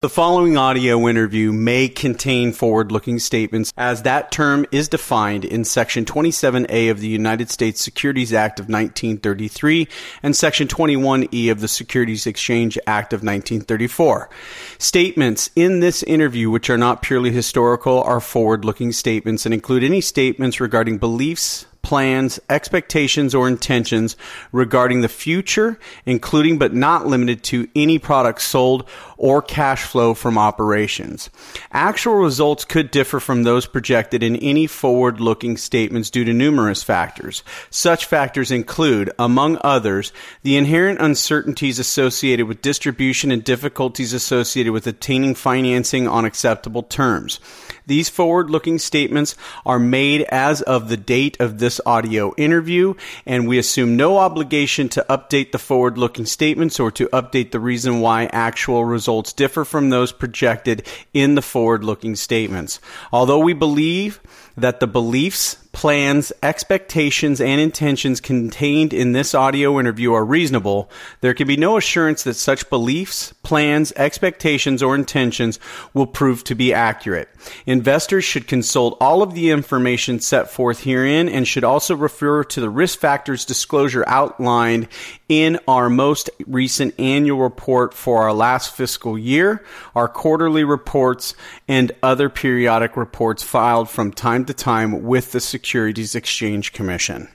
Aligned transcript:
The 0.00 0.08
following 0.08 0.56
audio 0.56 1.08
interview 1.08 1.50
may 1.50 1.88
contain 1.88 2.52
forward 2.52 2.92
looking 2.92 3.18
statements 3.18 3.72
as 3.76 4.02
that 4.02 4.30
term 4.30 4.64
is 4.70 4.86
defined 4.86 5.44
in 5.44 5.64
Section 5.64 6.04
27A 6.04 6.88
of 6.88 7.00
the 7.00 7.08
United 7.08 7.50
States 7.50 7.82
Securities 7.82 8.32
Act 8.32 8.60
of 8.60 8.66
1933 8.66 9.88
and 10.22 10.36
Section 10.36 10.68
21E 10.68 11.50
of 11.50 11.58
the 11.58 11.66
Securities 11.66 12.28
Exchange 12.28 12.78
Act 12.86 13.12
of 13.12 13.24
1934. 13.24 14.30
Statements 14.78 15.50
in 15.56 15.80
this 15.80 16.04
interview, 16.04 16.48
which 16.48 16.70
are 16.70 16.78
not 16.78 17.02
purely 17.02 17.32
historical, 17.32 18.00
are 18.04 18.20
forward 18.20 18.64
looking 18.64 18.92
statements 18.92 19.46
and 19.46 19.52
include 19.52 19.82
any 19.82 20.00
statements 20.00 20.60
regarding 20.60 20.98
beliefs, 20.98 21.66
plans, 21.88 22.38
expectations, 22.50 23.34
or 23.34 23.48
intentions 23.48 24.14
regarding 24.52 25.00
the 25.00 25.08
future, 25.08 25.78
including 26.04 26.58
but 26.58 26.74
not 26.74 27.06
limited 27.06 27.42
to 27.42 27.66
any 27.74 27.98
products 27.98 28.44
sold 28.44 28.86
or 29.16 29.40
cash 29.40 29.84
flow 29.84 30.12
from 30.12 30.36
operations. 30.36 31.30
Actual 31.72 32.16
results 32.16 32.66
could 32.66 32.90
differ 32.90 33.18
from 33.18 33.42
those 33.42 33.64
projected 33.64 34.22
in 34.22 34.36
any 34.36 34.66
forward 34.66 35.18
looking 35.18 35.56
statements 35.56 36.10
due 36.10 36.24
to 36.24 36.32
numerous 36.34 36.82
factors. 36.82 37.42
Such 37.70 38.04
factors 38.04 38.50
include, 38.50 39.10
among 39.18 39.58
others, 39.64 40.12
the 40.42 40.58
inherent 40.58 41.00
uncertainties 41.00 41.78
associated 41.78 42.46
with 42.46 42.60
distribution 42.60 43.30
and 43.30 43.42
difficulties 43.42 44.12
associated 44.12 44.74
with 44.74 44.86
obtaining 44.86 45.34
financing 45.34 46.06
on 46.06 46.26
acceptable 46.26 46.82
terms. 46.82 47.40
These 47.88 48.10
forward 48.10 48.50
looking 48.50 48.78
statements 48.78 49.34
are 49.64 49.78
made 49.78 50.20
as 50.24 50.60
of 50.60 50.90
the 50.90 50.96
date 50.98 51.38
of 51.40 51.58
this 51.58 51.80
audio 51.86 52.34
interview, 52.36 52.92
and 53.24 53.48
we 53.48 53.56
assume 53.56 53.96
no 53.96 54.18
obligation 54.18 54.90
to 54.90 55.06
update 55.08 55.52
the 55.52 55.58
forward 55.58 55.96
looking 55.96 56.26
statements 56.26 56.78
or 56.78 56.90
to 56.90 57.08
update 57.08 57.50
the 57.50 57.58
reason 57.58 58.00
why 58.00 58.26
actual 58.26 58.84
results 58.84 59.32
differ 59.32 59.64
from 59.64 59.88
those 59.88 60.12
projected 60.12 60.86
in 61.14 61.34
the 61.34 61.40
forward 61.40 61.82
looking 61.82 62.14
statements. 62.14 62.78
Although 63.10 63.38
we 63.38 63.54
believe 63.54 64.20
that 64.54 64.80
the 64.80 64.86
beliefs, 64.86 65.56
plans, 65.78 66.32
expectations, 66.42 67.40
and 67.40 67.60
intentions 67.60 68.20
contained 68.20 68.92
in 68.92 69.12
this 69.12 69.32
audio 69.32 69.78
interview 69.78 70.12
are 70.12 70.24
reasonable, 70.24 70.90
there 71.20 71.32
can 71.32 71.46
be 71.46 71.56
no 71.56 71.76
assurance 71.76 72.24
that 72.24 72.34
such 72.34 72.68
beliefs, 72.68 73.32
plans, 73.44 73.92
expectations, 73.94 74.82
or 74.82 74.96
intentions 74.96 75.60
will 75.94 76.04
prove 76.04 76.42
to 76.42 76.56
be 76.56 76.74
accurate. 76.74 77.28
Investors 77.64 78.24
should 78.24 78.48
consult 78.48 78.96
all 79.00 79.22
of 79.22 79.34
the 79.34 79.50
information 79.50 80.18
set 80.18 80.50
forth 80.50 80.82
herein 80.82 81.28
and 81.28 81.46
should 81.46 81.62
also 81.62 81.94
refer 81.94 82.42
to 82.42 82.60
the 82.60 82.68
risk 82.68 82.98
factors 82.98 83.44
disclosure 83.44 84.02
outlined 84.08 84.88
in 85.28 85.60
our 85.68 85.88
most 85.88 86.28
recent 86.48 86.92
annual 86.98 87.38
report 87.38 87.94
for 87.94 88.24
our 88.24 88.32
last 88.32 88.74
fiscal 88.74 89.16
year, 89.16 89.64
our 89.94 90.08
quarterly 90.08 90.64
reports, 90.64 91.36
and 91.68 91.92
other 92.02 92.28
periodic 92.28 92.96
reports 92.96 93.44
filed 93.44 93.88
from 93.88 94.10
time 94.10 94.44
to 94.44 94.52
time 94.52 95.04
with 95.04 95.30
the 95.30 95.40
Securities 95.68 96.14
Exchange 96.14 96.72
Commission. 96.72 97.28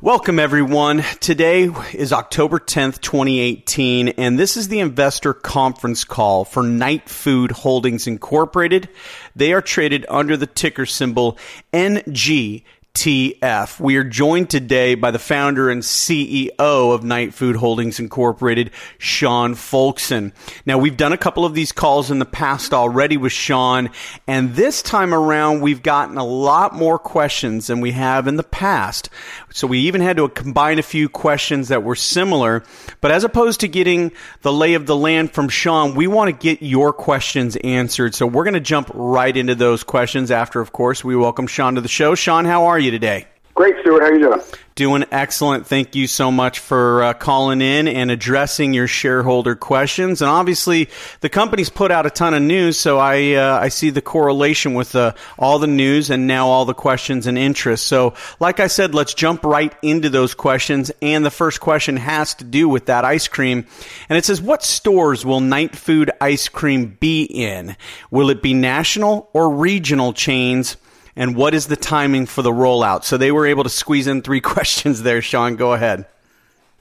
Welcome, 0.00 0.40
everyone. 0.40 1.04
Today 1.20 1.70
is 1.94 2.12
October 2.12 2.58
10th, 2.58 3.00
2018, 3.00 4.08
and 4.08 4.36
this 4.36 4.56
is 4.56 4.66
the 4.66 4.80
investor 4.80 5.32
conference 5.32 6.02
call 6.02 6.44
for 6.44 6.64
Night 6.64 7.08
Food 7.08 7.52
Holdings 7.52 8.08
Incorporated. 8.08 8.88
They 9.36 9.52
are 9.52 9.60
traded 9.62 10.04
under 10.08 10.36
the 10.36 10.48
ticker 10.48 10.84
symbol 10.84 11.38
NG. 11.72 12.64
TF. 12.94 13.80
We 13.80 13.96
are 13.96 14.04
joined 14.04 14.50
today 14.50 14.94
by 14.94 15.10
the 15.10 15.18
founder 15.18 15.70
and 15.70 15.82
CEO 15.82 16.50
of 16.58 17.02
Nightfood 17.02 17.56
Holdings 17.56 17.98
Incorporated, 17.98 18.70
Sean 18.98 19.54
Folkson. 19.54 20.32
Now, 20.66 20.76
we've 20.76 20.96
done 20.96 21.14
a 21.14 21.18
couple 21.18 21.46
of 21.46 21.54
these 21.54 21.72
calls 21.72 22.10
in 22.10 22.18
the 22.18 22.26
past 22.26 22.74
already 22.74 23.16
with 23.16 23.32
Sean, 23.32 23.88
and 24.26 24.54
this 24.56 24.82
time 24.82 25.14
around, 25.14 25.62
we've 25.62 25.82
gotten 25.82 26.18
a 26.18 26.24
lot 26.24 26.74
more 26.74 26.98
questions 26.98 27.68
than 27.68 27.80
we 27.80 27.92
have 27.92 28.26
in 28.26 28.36
the 28.36 28.42
past. 28.42 29.08
So 29.52 29.66
we 29.66 29.80
even 29.80 30.00
had 30.00 30.16
to 30.16 30.28
combine 30.28 30.78
a 30.78 30.82
few 30.82 31.08
questions 31.08 31.68
that 31.68 31.82
were 31.82 31.94
similar. 31.94 32.62
But 33.00 33.10
as 33.10 33.24
opposed 33.24 33.60
to 33.60 33.68
getting 33.68 34.12
the 34.42 34.52
lay 34.52 34.74
of 34.74 34.86
the 34.86 34.96
land 34.96 35.32
from 35.32 35.48
Sean, 35.48 35.94
we 35.94 36.06
want 36.06 36.28
to 36.28 36.32
get 36.32 36.62
your 36.62 36.92
questions 36.92 37.56
answered. 37.56 38.14
So 38.14 38.26
we're 38.26 38.44
going 38.44 38.54
to 38.54 38.60
jump 38.60 38.90
right 38.94 39.36
into 39.36 39.54
those 39.54 39.82
questions 39.82 40.30
after, 40.30 40.60
of 40.60 40.72
course, 40.72 41.04
we 41.04 41.16
welcome 41.16 41.46
Sean 41.46 41.74
to 41.74 41.80
the 41.80 41.88
show. 41.88 42.14
Sean, 42.14 42.44
how 42.44 42.66
are 42.66 42.78
you 42.78 42.90
today? 42.90 43.26
Great, 43.54 43.74
Stuart. 43.82 44.00
How 44.00 44.06
are 44.06 44.14
you 44.14 44.20
doing? 44.20 44.40
Doing 44.74 45.04
excellent. 45.10 45.66
Thank 45.66 45.94
you 45.94 46.06
so 46.06 46.30
much 46.30 46.58
for 46.58 47.02
uh, 47.02 47.12
calling 47.12 47.60
in 47.60 47.86
and 47.86 48.10
addressing 48.10 48.72
your 48.72 48.86
shareholder 48.86 49.54
questions. 49.54 50.22
And 50.22 50.30
obviously, 50.30 50.88
the 51.20 51.28
company's 51.28 51.68
put 51.68 51.90
out 51.90 52.06
a 52.06 52.10
ton 52.10 52.32
of 52.32 52.40
news, 52.40 52.78
so 52.78 52.98
I 52.98 53.34
uh, 53.34 53.58
I 53.60 53.68
see 53.68 53.90
the 53.90 54.00
correlation 54.00 54.72
with 54.72 54.96
uh, 54.96 55.12
all 55.38 55.58
the 55.58 55.66
news 55.66 56.08
and 56.08 56.26
now 56.26 56.48
all 56.48 56.64
the 56.64 56.72
questions 56.72 57.26
and 57.26 57.36
interest. 57.36 57.86
So, 57.86 58.14
like 58.40 58.58
I 58.58 58.68
said, 58.68 58.94
let's 58.94 59.12
jump 59.12 59.44
right 59.44 59.74
into 59.82 60.08
those 60.08 60.32
questions. 60.32 60.90
And 61.02 61.22
the 61.22 61.30
first 61.30 61.60
question 61.60 61.98
has 61.98 62.32
to 62.36 62.44
do 62.44 62.70
with 62.70 62.86
that 62.86 63.04
ice 63.04 63.28
cream, 63.28 63.66
and 64.08 64.16
it 64.16 64.24
says, 64.24 64.40
"What 64.40 64.62
stores 64.62 65.26
will 65.26 65.40
Night 65.40 65.76
Food 65.76 66.10
ice 66.22 66.48
cream 66.48 66.96
be 66.98 67.24
in? 67.24 67.76
Will 68.10 68.30
it 68.30 68.40
be 68.40 68.54
national 68.54 69.28
or 69.34 69.50
regional 69.50 70.14
chains?" 70.14 70.78
And 71.16 71.36
what 71.36 71.54
is 71.54 71.66
the 71.66 71.76
timing 71.76 72.26
for 72.26 72.42
the 72.42 72.52
rollout? 72.52 73.04
So 73.04 73.16
they 73.16 73.32
were 73.32 73.46
able 73.46 73.64
to 73.64 73.70
squeeze 73.70 74.06
in 74.06 74.22
three 74.22 74.40
questions 74.54 75.02
there. 75.02 75.22
Sean, 75.22 75.56
go 75.56 75.72
ahead. 75.72 76.06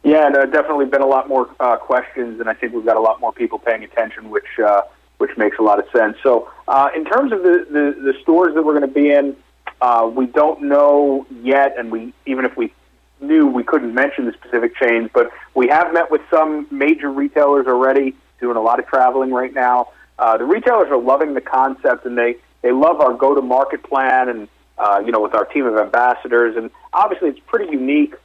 Yeah, 0.03 0.29
no, 0.29 0.45
definitely 0.45 0.85
been 0.85 1.01
a 1.01 1.07
lot 1.07 1.27
more 1.27 1.47
uh, 1.59 1.77
questions, 1.77 2.39
and 2.39 2.49
I 2.49 2.53
think 2.53 2.73
we've 2.73 2.85
got 2.85 2.97
a 2.97 3.01
lot 3.01 3.21
more 3.21 3.31
people 3.31 3.59
paying 3.59 3.83
attention, 3.83 4.31
which 4.31 4.59
uh, 4.63 4.81
which 5.19 5.37
makes 5.37 5.59
a 5.59 5.61
lot 5.61 5.77
of 5.77 5.85
sense. 5.95 6.17
So, 6.23 6.49
uh, 6.67 6.89
in 6.95 7.05
terms 7.05 7.31
of 7.31 7.43
the, 7.43 7.67
the, 7.69 8.11
the 8.11 8.13
stores 8.23 8.55
that 8.55 8.63
we're 8.63 8.79
going 8.79 8.91
to 8.91 8.99
be 8.99 9.11
in, 9.11 9.35
uh, 9.79 10.09
we 10.11 10.25
don't 10.25 10.63
know 10.63 11.27
yet, 11.43 11.75
and 11.77 11.91
we 11.91 12.13
even 12.25 12.45
if 12.45 12.57
we 12.57 12.73
knew, 13.19 13.45
we 13.45 13.63
couldn't 13.63 13.93
mention 13.93 14.25
the 14.25 14.33
specific 14.33 14.75
chains. 14.75 15.11
But 15.13 15.29
we 15.53 15.67
have 15.67 15.93
met 15.93 16.09
with 16.09 16.21
some 16.31 16.65
major 16.71 17.11
retailers 17.11 17.67
already, 17.67 18.15
doing 18.39 18.57
a 18.57 18.61
lot 18.61 18.79
of 18.79 18.87
traveling 18.87 19.31
right 19.31 19.53
now. 19.53 19.89
Uh, 20.17 20.37
the 20.37 20.45
retailers 20.45 20.89
are 20.89 20.97
loving 20.97 21.35
the 21.35 21.41
concept, 21.41 22.07
and 22.07 22.17
they 22.17 22.37
they 22.61 22.71
love 22.71 22.99
our 23.01 23.13
go 23.13 23.35
to 23.35 23.41
market 23.41 23.83
plan 23.83 24.29
and 24.29 24.47
uh, 24.77 25.01
you 25.05 25.11
know 25.11 25.21
with 25.21 25.33
our 25.33 25.45
team 25.45 25.65
of 25.65 25.77
ambassadors 25.77 26.55
and 26.55 26.69
obviously 26.93 27.29
it's 27.29 27.39
pretty 27.47 27.71
unique 27.71 28.15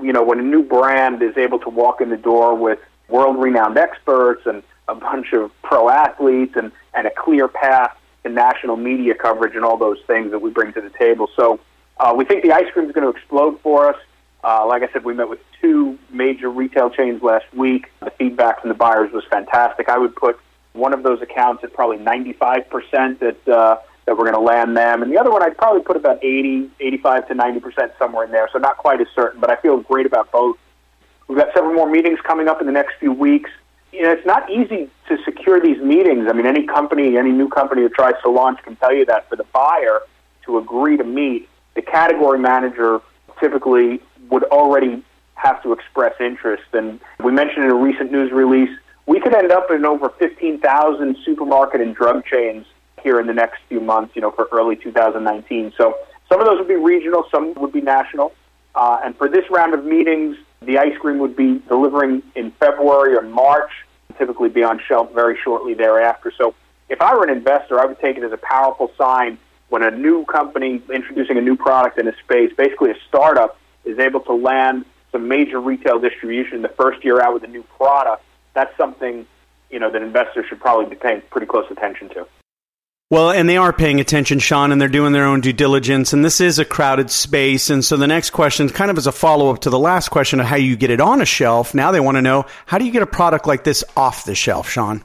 you 0.00 0.12
know 0.12 0.22
when 0.22 0.38
a 0.38 0.42
new 0.42 0.62
brand 0.62 1.22
is 1.22 1.36
able 1.36 1.58
to 1.58 1.68
walk 1.68 2.00
in 2.00 2.10
the 2.10 2.16
door 2.16 2.54
with 2.54 2.78
world 3.08 3.38
renowned 3.38 3.76
experts 3.76 4.42
and 4.46 4.62
a 4.88 4.94
bunch 4.94 5.32
of 5.32 5.50
pro 5.62 5.88
athletes 5.88 6.54
and 6.56 6.72
and 6.94 7.06
a 7.06 7.10
clear 7.10 7.48
path 7.48 7.96
to 8.22 8.28
national 8.28 8.76
media 8.76 9.14
coverage 9.14 9.54
and 9.54 9.64
all 9.64 9.76
those 9.76 9.98
things 10.06 10.30
that 10.30 10.40
we 10.40 10.50
bring 10.50 10.72
to 10.72 10.80
the 10.80 10.90
table 10.90 11.28
so 11.36 11.60
uh, 12.00 12.14
we 12.16 12.24
think 12.24 12.42
the 12.42 12.52
ice 12.52 12.70
cream 12.72 12.86
is 12.86 12.92
going 12.92 13.04
to 13.04 13.16
explode 13.16 13.58
for 13.60 13.88
us 13.88 13.96
uh, 14.44 14.64
like 14.66 14.82
I 14.82 14.92
said, 14.92 15.04
we 15.04 15.14
met 15.14 15.28
with 15.28 15.40
two 15.60 15.98
major 16.10 16.48
retail 16.48 16.90
chains 16.90 17.22
last 17.22 17.46
week. 17.54 17.90
The 18.00 18.10
feedback 18.10 18.60
from 18.60 18.68
the 18.68 18.74
buyers 18.74 19.12
was 19.12 19.24
fantastic. 19.30 19.88
I 19.88 19.98
would 19.98 20.14
put 20.14 20.38
one 20.78 20.92
of 20.92 21.02
those 21.02 21.20
accounts 21.20 21.64
at 21.64 21.72
probably 21.72 21.98
95% 21.98 23.18
that 23.18 23.48
uh, 23.48 23.78
that 24.06 24.16
we're 24.16 24.24
going 24.24 24.32
to 24.32 24.40
land 24.40 24.74
them, 24.74 25.02
and 25.02 25.12
the 25.12 25.18
other 25.18 25.30
one 25.30 25.42
I'd 25.42 25.56
probably 25.58 25.82
put 25.82 25.96
about 25.96 26.24
80, 26.24 26.70
85 26.80 27.28
to 27.28 27.34
90% 27.34 27.98
somewhere 27.98 28.24
in 28.24 28.30
there. 28.30 28.48
So 28.50 28.58
not 28.58 28.78
quite 28.78 29.02
as 29.02 29.06
certain, 29.14 29.38
but 29.38 29.50
I 29.50 29.56
feel 29.56 29.80
great 29.80 30.06
about 30.06 30.32
both. 30.32 30.56
We've 31.28 31.36
got 31.36 31.52
several 31.52 31.74
more 31.74 31.90
meetings 31.90 32.18
coming 32.26 32.48
up 32.48 32.60
in 32.60 32.66
the 32.66 32.72
next 32.72 32.94
few 32.98 33.12
weeks. 33.12 33.50
You 33.92 34.04
know, 34.04 34.12
it's 34.12 34.24
not 34.24 34.50
easy 34.50 34.88
to 35.08 35.18
secure 35.26 35.60
these 35.60 35.76
meetings. 35.82 36.26
I 36.26 36.32
mean, 36.32 36.46
any 36.46 36.66
company, 36.66 37.18
any 37.18 37.32
new 37.32 37.48
company 37.48 37.82
that 37.82 37.92
tries 37.92 38.14
to 38.22 38.30
launch 38.30 38.62
can 38.62 38.76
tell 38.76 38.94
you 38.94 39.04
that 39.04 39.28
for 39.28 39.36
the 39.36 39.44
buyer 39.52 40.00
to 40.46 40.56
agree 40.56 40.96
to 40.96 41.04
meet, 41.04 41.46
the 41.74 41.82
category 41.82 42.38
manager 42.38 43.00
typically 43.40 44.00
would 44.30 44.44
already 44.44 45.02
have 45.34 45.62
to 45.62 45.72
express 45.72 46.14
interest. 46.18 46.64
And 46.72 46.98
we 47.22 47.30
mentioned 47.30 47.64
in 47.64 47.70
a 47.70 47.74
recent 47.74 48.10
news 48.10 48.32
release 48.32 48.70
we 49.08 49.18
could 49.20 49.34
end 49.34 49.50
up 49.50 49.70
in 49.70 49.86
over 49.86 50.10
15,000 50.10 51.16
supermarket 51.24 51.80
and 51.80 51.96
drug 51.96 52.26
chains 52.26 52.66
here 53.02 53.18
in 53.18 53.26
the 53.26 53.32
next 53.32 53.60
few 53.66 53.80
months, 53.80 54.14
you 54.14 54.20
know, 54.20 54.30
for 54.30 54.46
early 54.52 54.76
2019. 54.76 55.72
So 55.78 55.96
some 56.28 56.40
of 56.40 56.46
those 56.46 56.58
would 56.58 56.68
be 56.68 56.76
regional, 56.76 57.24
some 57.30 57.54
would 57.54 57.72
be 57.72 57.80
national. 57.80 58.34
Uh, 58.74 59.00
and 59.02 59.16
for 59.16 59.26
this 59.26 59.50
round 59.50 59.72
of 59.72 59.82
meetings, 59.82 60.36
the 60.60 60.76
ice 60.76 60.96
cream 60.98 61.18
would 61.20 61.34
be 61.34 61.58
delivering 61.68 62.22
in 62.36 62.50
February 62.60 63.16
or 63.16 63.22
March, 63.22 63.70
typically 64.18 64.50
be 64.50 64.62
on 64.62 64.78
shelf 64.86 65.10
very 65.14 65.38
shortly 65.42 65.72
thereafter. 65.72 66.30
So 66.36 66.54
if 66.90 67.00
I 67.00 67.14
were 67.14 67.24
an 67.24 67.34
investor, 67.34 67.80
I 67.80 67.86
would 67.86 68.00
take 68.00 68.18
it 68.18 68.24
as 68.24 68.32
a 68.32 68.36
powerful 68.36 68.92
sign 68.98 69.38
when 69.70 69.82
a 69.82 69.90
new 69.90 70.26
company 70.26 70.82
introducing 70.92 71.38
a 71.38 71.42
new 71.42 71.56
product 71.56 71.98
in 71.98 72.08
a 72.08 72.16
space, 72.18 72.52
basically 72.58 72.90
a 72.90 72.96
startup, 73.08 73.58
is 73.86 73.98
able 73.98 74.20
to 74.20 74.34
land 74.34 74.84
some 75.12 75.28
major 75.28 75.60
retail 75.60 75.98
distribution 75.98 76.60
the 76.60 76.68
first 76.68 77.02
year 77.02 77.22
out 77.22 77.32
with 77.32 77.44
a 77.44 77.46
new 77.46 77.62
product 77.62 78.22
that's 78.58 78.76
something 78.76 79.24
you 79.70 79.78
know 79.78 79.90
that 79.90 80.02
investors 80.02 80.46
should 80.48 80.60
probably 80.60 80.86
be 80.86 80.96
paying 80.96 81.22
pretty 81.30 81.46
close 81.46 81.66
attention 81.70 82.08
to. 82.10 82.26
Well, 83.10 83.30
and 83.30 83.48
they 83.48 83.56
are 83.56 83.72
paying 83.72 84.00
attention, 84.00 84.38
Sean, 84.38 84.70
and 84.70 84.78
they're 84.78 84.88
doing 84.88 85.12
their 85.12 85.24
own 85.24 85.40
due 85.40 85.54
diligence. 85.54 86.12
And 86.12 86.22
this 86.22 86.42
is 86.42 86.58
a 86.58 86.64
crowded 86.64 87.10
space. 87.10 87.70
And 87.70 87.82
so 87.82 87.96
the 87.96 88.06
next 88.06 88.30
question, 88.30 88.68
kind 88.68 88.90
of 88.90 88.98
as 88.98 89.06
a 89.06 89.12
follow 89.12 89.48
up 89.48 89.60
to 89.60 89.70
the 89.70 89.78
last 89.78 90.10
question 90.10 90.40
of 90.40 90.46
how 90.46 90.56
you 90.56 90.76
get 90.76 90.90
it 90.90 91.00
on 91.00 91.22
a 91.22 91.24
shelf, 91.24 91.74
now 91.74 91.90
they 91.90 92.00
want 92.00 92.18
to 92.18 92.22
know 92.22 92.44
how 92.66 92.76
do 92.76 92.84
you 92.84 92.92
get 92.92 93.00
a 93.02 93.06
product 93.06 93.46
like 93.46 93.64
this 93.64 93.82
off 93.96 94.26
the 94.26 94.34
shelf, 94.34 94.68
Sean? 94.68 95.02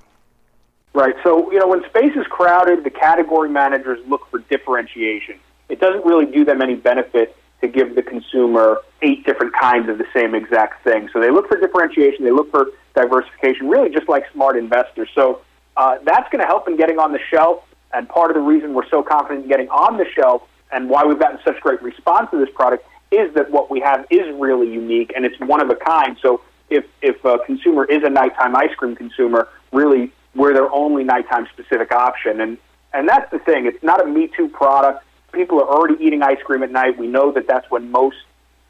Right. 0.94 1.16
So, 1.24 1.50
you 1.54 1.60
know, 1.60 1.68
when 1.68 1.82
space 1.86 2.14
is 2.18 2.28
crowded, 2.28 2.84
the 2.84 2.90
category 2.90 3.50
managers 3.50 4.06
look 4.06 4.30
for 4.30 4.40
differentiation. 4.40 5.40
It 5.70 5.80
doesn't 5.80 6.06
really 6.06 6.26
do 6.26 6.44
them 6.44 6.62
any 6.62 6.76
benefit 6.76 7.38
to 7.63 7.68
give 7.69 7.95
the 7.95 8.04
consumer 8.04 8.80
eight 9.01 9.25
different 9.25 9.54
kinds 9.54 9.89
of 9.89 9.98
the 9.98 10.06
same 10.13 10.36
exact 10.36 10.83
thing. 10.83 11.10
So 11.13 11.19
they 11.19 11.31
look 11.31 11.48
for 11.48 11.57
differentiation, 11.60 12.25
they 12.25 12.31
look 12.31 12.51
for 12.51 12.68
diversification, 12.94 13.69
really 13.69 13.89
just 13.89 14.07
like 14.10 14.25
smart 14.33 14.57
investors. 14.57 15.10
So 15.15 15.42
uh, 15.77 15.98
that's 16.04 16.30
going 16.30 16.42
to 16.42 16.45
help 16.45 16.68
in 16.68 16.77
getting 16.77 17.00
on 17.00 17.13
the 17.13 17.19
shelf. 17.31 17.63
And 17.94 18.10
part 18.10 18.31
of 18.31 18.36
the 18.36 18.42
reason 18.42 18.74
we're 18.74 18.89
so 18.89 19.01
confident 19.01 19.44
in 19.44 19.50
getting 19.50 19.69
on 19.69 19.98
the 19.98 20.06
shelf 20.13 20.44
and 20.71 20.89
why 20.89 21.06
we've 21.06 21.19
gotten 21.19 21.39
such 21.45 21.60
great 21.62 21.81
response 21.81 22.30
to 22.31 22.38
this 22.38 22.54
product 22.54 22.86
is 23.12 23.33
that 23.36 23.50
what 23.50 23.71
we 23.71 23.80
have 23.80 24.06
is 24.09 24.27
really 24.36 24.71
unique 24.71 25.13
and 25.16 25.25
it's 25.25 25.39
one 25.39 25.62
of 25.62 25.69
a 25.69 25.75
kind. 25.75 26.18
So 26.21 26.42
if, 26.69 26.86
if 27.01 27.24
a 27.24 27.38
consumer 27.45 27.86
is 27.86 28.04
a 28.04 28.09
nighttime 28.09 28.56
ice 28.56 28.74
cream 28.75 28.95
consumer, 28.95 29.48
really 29.71 30.12
we're 30.36 30.54
their 30.54 30.71
only 30.71 31.04
nighttime 31.04 31.48
specific 31.54 31.92
option. 31.94 32.42
And, 32.42 32.57
and 32.92 33.07
that's 33.07 33.30
the 33.31 33.39
thing. 33.39 33.68
It's 33.68 33.83
not 33.83 34.01
a 34.01 34.06
Me 34.06 34.30
Too 34.36 34.50
product. 34.50 35.06
People 35.33 35.59
are 35.59 35.68
already 35.68 36.03
eating 36.03 36.21
ice 36.21 36.41
cream 36.44 36.63
at 36.63 36.71
night. 36.71 36.97
We 36.97 37.07
know 37.07 37.31
that 37.31 37.47
that's 37.47 37.69
when 37.69 37.91
most 37.91 38.18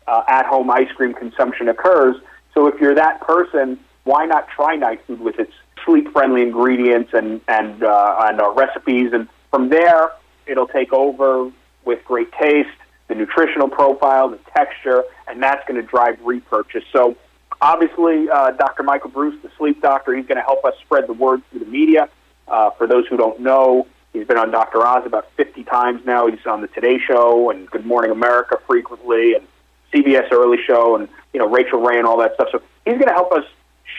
uh, 0.07 0.23
at 0.27 0.45
home 0.45 0.69
ice 0.69 0.91
cream 0.95 1.13
consumption 1.13 1.69
occurs. 1.69 2.15
So 2.53 2.67
if 2.67 2.79
you're 2.79 2.95
that 2.95 3.21
person, 3.21 3.79
why 4.03 4.25
not 4.25 4.47
try 4.49 4.75
night 4.75 5.01
food 5.05 5.19
with 5.19 5.39
its 5.39 5.53
sleep 5.85 6.11
friendly 6.11 6.41
ingredients 6.41 7.11
and, 7.13 7.41
and, 7.47 7.83
uh, 7.83 8.27
and 8.27 8.41
uh, 8.41 8.51
recipes? 8.51 9.11
And 9.13 9.27
from 9.51 9.69
there, 9.69 10.11
it'll 10.45 10.67
take 10.67 10.91
over 10.93 11.51
with 11.85 12.03
great 12.05 12.31
taste, 12.33 12.69
the 13.07 13.15
nutritional 13.15 13.67
profile, 13.67 14.29
the 14.29 14.39
texture, 14.55 15.03
and 15.27 15.41
that's 15.43 15.67
going 15.67 15.79
to 15.81 15.87
drive 15.87 16.17
repurchase. 16.21 16.83
So 16.91 17.17
Obviously, 17.63 18.29
uh, 18.29 18.51
Dr. 18.51 18.83
Michael 18.83 19.09
Breus, 19.09 19.41
the 19.41 19.49
sleep 19.57 19.81
doctor, 19.81 20.13
he's 20.13 20.25
going 20.25 20.35
to 20.35 20.43
help 20.43 20.65
us 20.65 20.73
spread 20.81 21.07
the 21.07 21.13
word 21.13 21.41
through 21.49 21.61
the 21.61 21.65
media. 21.65 22.09
Uh, 22.45 22.71
for 22.71 22.87
those 22.87 23.07
who 23.07 23.15
don't 23.15 23.39
know, 23.39 23.87
he's 24.13 24.27
been 24.27 24.37
on 24.37 24.51
Dr. 24.51 24.85
Oz 24.85 25.05
about 25.05 25.29
50 25.35 25.63
times 25.65 26.05
now. 26.05 26.27
He's 26.27 26.45
on 26.45 26.61
the 26.61 26.67
Today 26.67 26.99
Show 26.99 27.49
and 27.49 27.69
Good 27.69 27.85
Morning 27.85 28.11
America 28.11 28.57
frequently, 28.65 29.33
and 29.33 29.45
CBS 29.93 30.31
Early 30.31 30.57
Show, 30.65 30.95
and 30.95 31.09
you 31.33 31.39
know 31.39 31.49
Rachael 31.49 31.81
Ray 31.81 31.97
and 31.97 32.07
all 32.07 32.17
that 32.17 32.35
stuff. 32.35 32.49
So 32.51 32.61
he's 32.85 32.95
going 32.95 33.07
to 33.07 33.13
help 33.13 33.31
us 33.31 33.45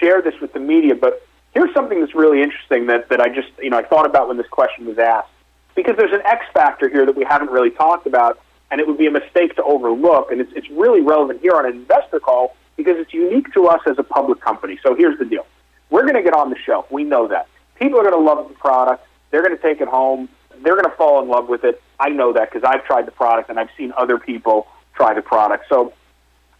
share 0.00 0.22
this 0.22 0.34
with 0.40 0.52
the 0.52 0.60
media. 0.60 0.94
But 0.94 1.26
here's 1.52 1.72
something 1.74 2.00
that's 2.00 2.14
really 2.14 2.42
interesting 2.42 2.86
that 2.86 3.08
that 3.10 3.20
I 3.20 3.28
just 3.28 3.50
you 3.60 3.70
know 3.70 3.78
I 3.78 3.82
thought 3.82 4.06
about 4.06 4.28
when 4.28 4.36
this 4.36 4.48
question 4.48 4.86
was 4.86 4.98
asked 4.98 5.28
because 5.74 5.96
there's 5.96 6.12
an 6.12 6.22
X 6.24 6.46
factor 6.52 6.88
here 6.88 7.04
that 7.06 7.16
we 7.16 7.24
haven't 7.24 7.50
really 7.50 7.70
talked 7.70 8.06
about, 8.06 8.40
and 8.70 8.80
it 8.80 8.86
would 8.86 8.98
be 8.98 9.06
a 9.06 9.10
mistake 9.10 9.54
to 9.56 9.62
overlook. 9.64 10.30
And 10.30 10.40
it's 10.40 10.52
it's 10.54 10.70
really 10.70 11.00
relevant 11.00 11.40
here 11.40 11.52
on 11.52 11.66
an 11.66 11.72
investor 11.72 12.20
call 12.20 12.56
because 12.76 12.96
it's 12.98 13.14
unique 13.14 13.52
to 13.54 13.66
us 13.68 13.80
as 13.86 13.98
a 13.98 14.02
public 14.02 14.40
company. 14.40 14.78
So 14.82 14.94
here's 14.94 15.18
the 15.18 15.24
deal. 15.24 15.46
We're 15.90 16.02
going 16.02 16.14
to 16.14 16.22
get 16.22 16.34
on 16.34 16.50
the 16.50 16.56
shelf. 16.58 16.90
We 16.90 17.04
know 17.04 17.28
that. 17.28 17.46
People 17.76 18.00
are 18.00 18.02
going 18.02 18.14
to 18.14 18.20
love 18.20 18.48
the 18.48 18.54
product. 18.54 19.06
They're 19.34 19.42
going 19.42 19.56
to 19.56 19.60
take 19.60 19.80
it 19.80 19.88
home. 19.88 20.28
They're 20.62 20.76
going 20.76 20.88
to 20.88 20.96
fall 20.96 21.20
in 21.20 21.28
love 21.28 21.48
with 21.48 21.64
it. 21.64 21.82
I 21.98 22.08
know 22.08 22.32
that 22.34 22.52
because 22.52 22.62
I've 22.62 22.84
tried 22.84 23.04
the 23.04 23.10
product 23.10 23.50
and 23.50 23.58
I've 23.58 23.68
seen 23.76 23.92
other 23.96 24.16
people 24.16 24.68
try 24.94 25.12
the 25.12 25.22
product. 25.22 25.64
So, 25.68 25.92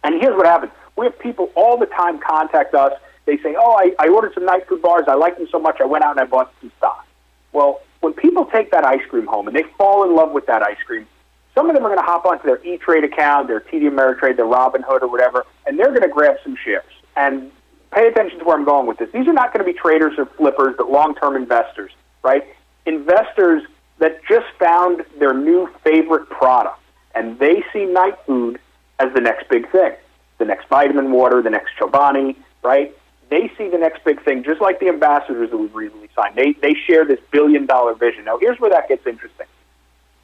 and 0.03 0.19
here's 0.21 0.35
what 0.35 0.45
happens. 0.45 0.73
We 0.97 1.05
have 1.05 1.17
people 1.17 1.53
all 1.55 1.77
the 1.77 1.85
time 1.85 2.19
contact 2.19 2.75
us. 2.75 2.91
They 3.23 3.37
say, 3.37 3.55
oh, 3.57 3.77
I, 3.77 3.93
I 3.97 4.09
ordered 4.09 4.33
some 4.33 4.43
night 4.43 4.67
food 4.67 4.81
bars. 4.81 5.05
I 5.07 5.13
like 5.13 5.37
them 5.37 5.47
so 5.49 5.57
much 5.57 5.77
I 5.79 5.85
went 5.85 6.03
out 6.03 6.11
and 6.11 6.19
I 6.19 6.25
bought 6.25 6.53
some 6.59 6.69
stock. 6.77 7.07
Well, 7.53 7.79
when 8.01 8.11
people 8.11 8.43
take 8.43 8.71
that 8.71 8.83
ice 8.83 9.05
cream 9.09 9.25
home 9.25 9.47
and 9.47 9.55
they 9.55 9.63
fall 9.77 10.03
in 10.03 10.13
love 10.13 10.33
with 10.33 10.45
that 10.47 10.61
ice 10.61 10.83
cream, 10.85 11.07
some 11.53 11.69
of 11.69 11.77
them 11.77 11.85
are 11.85 11.89
going 11.89 11.99
to 11.99 12.05
hop 12.05 12.25
onto 12.25 12.45
their 12.45 12.61
E-Trade 12.65 13.05
account, 13.05 13.47
their 13.47 13.61
TD 13.61 13.83
Ameritrade, 13.83 14.35
their 14.35 14.43
Robinhood 14.43 15.01
or 15.01 15.07
whatever, 15.07 15.45
and 15.65 15.79
they're 15.79 15.91
going 15.91 16.01
to 16.01 16.09
grab 16.09 16.35
some 16.43 16.57
shares. 16.61 16.83
And 17.15 17.51
pay 17.93 18.09
attention 18.09 18.39
to 18.39 18.43
where 18.43 18.57
I'm 18.57 18.65
going 18.65 18.85
with 18.85 18.97
this. 18.97 19.09
These 19.13 19.29
are 19.29 19.33
not 19.33 19.53
going 19.53 19.65
to 19.65 19.71
be 19.71 19.79
traders 19.79 20.15
or 20.17 20.25
flippers, 20.25 20.75
but 20.77 20.91
long-term 20.91 21.37
investors, 21.37 21.93
right? 22.21 22.43
Investors 22.85 23.63
that 23.99 24.21
just 24.27 24.47
found 24.59 25.03
their 25.19 25.33
new 25.33 25.69
favorite 25.83 26.29
product, 26.29 26.79
and 27.13 27.39
they 27.39 27.63
see 27.71 27.85
night 27.85 28.17
food 28.25 28.59
as 28.99 29.13
the 29.13 29.21
next 29.21 29.49
big 29.49 29.69
thing, 29.71 29.93
the 30.37 30.45
next 30.45 30.67
vitamin 30.67 31.11
water, 31.11 31.41
the 31.41 31.49
next 31.49 31.71
Chobani, 31.79 32.35
right? 32.63 32.95
They 33.29 33.51
see 33.57 33.69
the 33.69 33.77
next 33.77 34.03
big 34.03 34.23
thing, 34.23 34.43
just 34.43 34.61
like 34.61 34.79
the 34.79 34.87
ambassadors 34.87 35.49
that 35.49 35.57
we've 35.57 35.73
recently 35.73 36.09
signed. 36.15 36.35
They 36.35 36.53
they 36.53 36.73
share 36.73 37.05
this 37.05 37.19
billion 37.31 37.65
dollar 37.65 37.93
vision. 37.95 38.25
Now, 38.25 38.37
here's 38.37 38.59
where 38.59 38.69
that 38.69 38.87
gets 38.87 39.07
interesting. 39.07 39.47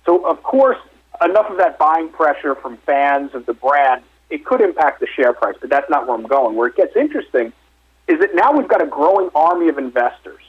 So, 0.05 0.25
of 0.25 0.43
course, 0.43 0.77
enough 1.23 1.49
of 1.49 1.57
that 1.57 1.77
buying 1.77 2.09
pressure 2.09 2.55
from 2.55 2.77
fans 2.77 3.33
of 3.33 3.45
the 3.45 3.53
brand, 3.53 4.03
it 4.29 4.45
could 4.45 4.61
impact 4.61 4.99
the 4.99 5.07
share 5.07 5.33
price, 5.33 5.55
but 5.59 5.69
that's 5.69 5.89
not 5.89 6.07
where 6.07 6.15
I'm 6.15 6.27
going. 6.27 6.55
Where 6.55 6.67
it 6.67 6.75
gets 6.75 6.95
interesting 6.95 7.53
is 8.07 8.19
that 8.19 8.35
now 8.35 8.51
we've 8.51 8.67
got 8.67 8.81
a 8.81 8.87
growing 8.87 9.29
army 9.35 9.69
of 9.69 9.77
investors, 9.77 10.41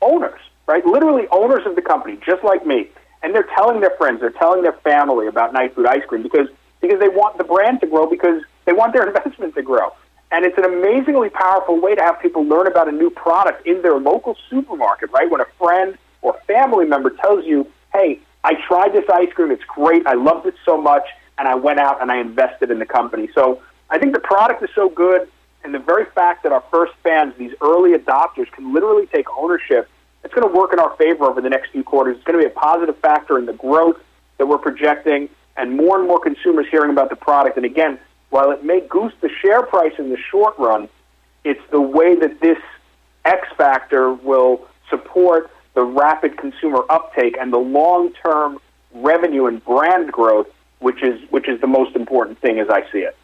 owners, 0.00 0.40
right? 0.68 0.84
Literally 0.86 1.26
owners 1.32 1.66
of 1.66 1.74
the 1.74 1.82
company, 1.82 2.18
just 2.24 2.44
like 2.44 2.64
me. 2.64 2.88
And 3.22 3.34
they're 3.34 3.48
telling 3.56 3.80
their 3.80 3.96
friends, 3.98 4.20
they're 4.20 4.30
telling 4.30 4.62
their 4.62 4.74
family 4.84 5.26
about 5.26 5.52
Night 5.52 5.74
Food 5.74 5.86
Ice 5.86 6.04
Cream 6.06 6.22
because, 6.22 6.46
because 6.80 7.00
they 7.00 7.08
want 7.08 7.38
the 7.38 7.44
brand 7.44 7.80
to 7.80 7.86
grow, 7.86 8.08
because 8.08 8.42
they 8.66 8.72
want 8.72 8.92
their 8.92 9.06
investment 9.08 9.54
to 9.56 9.62
grow. 9.62 9.92
And 10.30 10.44
it's 10.44 10.58
an 10.58 10.64
amazingly 10.64 11.30
powerful 11.30 11.80
way 11.80 11.94
to 11.94 12.02
have 12.02 12.20
people 12.20 12.44
learn 12.44 12.66
about 12.66 12.86
a 12.86 12.92
new 12.92 13.10
product 13.10 13.66
in 13.66 13.80
their 13.80 13.98
local 13.98 14.36
supermarket, 14.50 15.10
right? 15.10 15.28
When 15.28 15.40
a 15.40 15.46
friend 15.58 15.96
or 16.20 16.38
family 16.46 16.84
member 16.84 17.10
tells 17.10 17.46
you, 17.46 17.66
hey, 17.94 18.20
I 18.44 18.54
tried 18.66 18.92
this 18.92 19.04
ice 19.12 19.32
cream. 19.32 19.50
It's 19.50 19.64
great. 19.64 20.06
I 20.06 20.14
loved 20.14 20.46
it 20.46 20.54
so 20.66 20.80
much. 20.80 21.04
And 21.38 21.48
I 21.48 21.54
went 21.54 21.80
out 21.80 22.02
and 22.02 22.12
I 22.12 22.18
invested 22.18 22.70
in 22.70 22.78
the 22.78 22.84
company. 22.84 23.30
So 23.34 23.62
I 23.88 23.98
think 23.98 24.12
the 24.12 24.20
product 24.20 24.62
is 24.62 24.70
so 24.74 24.90
good. 24.90 25.28
And 25.64 25.74
the 25.74 25.78
very 25.78 26.04
fact 26.14 26.42
that 26.42 26.52
our 26.52 26.62
first 26.70 26.92
fans, 27.02 27.34
these 27.38 27.52
early 27.62 27.92
adopters, 27.92 28.50
can 28.52 28.72
literally 28.72 29.06
take 29.06 29.26
ownership, 29.36 29.88
it's 30.24 30.34
going 30.34 30.46
to 30.46 30.54
work 30.54 30.72
in 30.72 30.78
our 30.78 30.94
favor 30.96 31.24
over 31.24 31.40
the 31.40 31.48
next 31.48 31.70
few 31.70 31.84
quarters. 31.84 32.16
It's 32.16 32.24
going 32.24 32.38
to 32.38 32.46
be 32.46 32.50
a 32.52 32.54
positive 32.54 32.98
factor 32.98 33.38
in 33.38 33.46
the 33.46 33.52
growth 33.52 33.96
that 34.38 34.46
we're 34.46 34.58
projecting 34.58 35.28
and 35.56 35.76
more 35.76 35.98
and 35.98 36.06
more 36.06 36.20
consumers 36.20 36.66
hearing 36.70 36.90
about 36.90 37.10
the 37.10 37.16
product. 37.16 37.56
And 37.56 37.66
again, 37.66 37.98
while 38.30 38.50
it 38.50 38.64
may 38.64 38.80
goose 38.80 39.12
the 39.20 39.30
share 39.42 39.62
price 39.62 39.92
in 39.98 40.10
the 40.10 40.18
short 40.30 40.58
run, 40.58 40.88
it's 41.44 41.60
the 41.70 41.80
way 41.80 42.14
that 42.16 42.40
this 42.40 42.58
X 43.24 43.48
factor 43.56 44.12
will 44.12 44.66
support 44.90 45.50
the 45.74 45.82
rapid 45.82 46.36
consumer 46.36 46.82
uptake 46.90 47.36
and 47.38 47.52
the 47.52 47.58
long-term 47.58 48.58
revenue 48.94 49.46
and 49.46 49.64
brand 49.64 50.12
growth, 50.12 50.48
which 50.80 51.02
is 51.02 51.20
which 51.30 51.48
is 51.48 51.60
the 51.60 51.66
most 51.66 51.94
important 51.94 52.38
thing 52.40 52.58
as 52.58 52.68
I 52.68 52.82
see 52.90 52.98
it. 52.98 53.16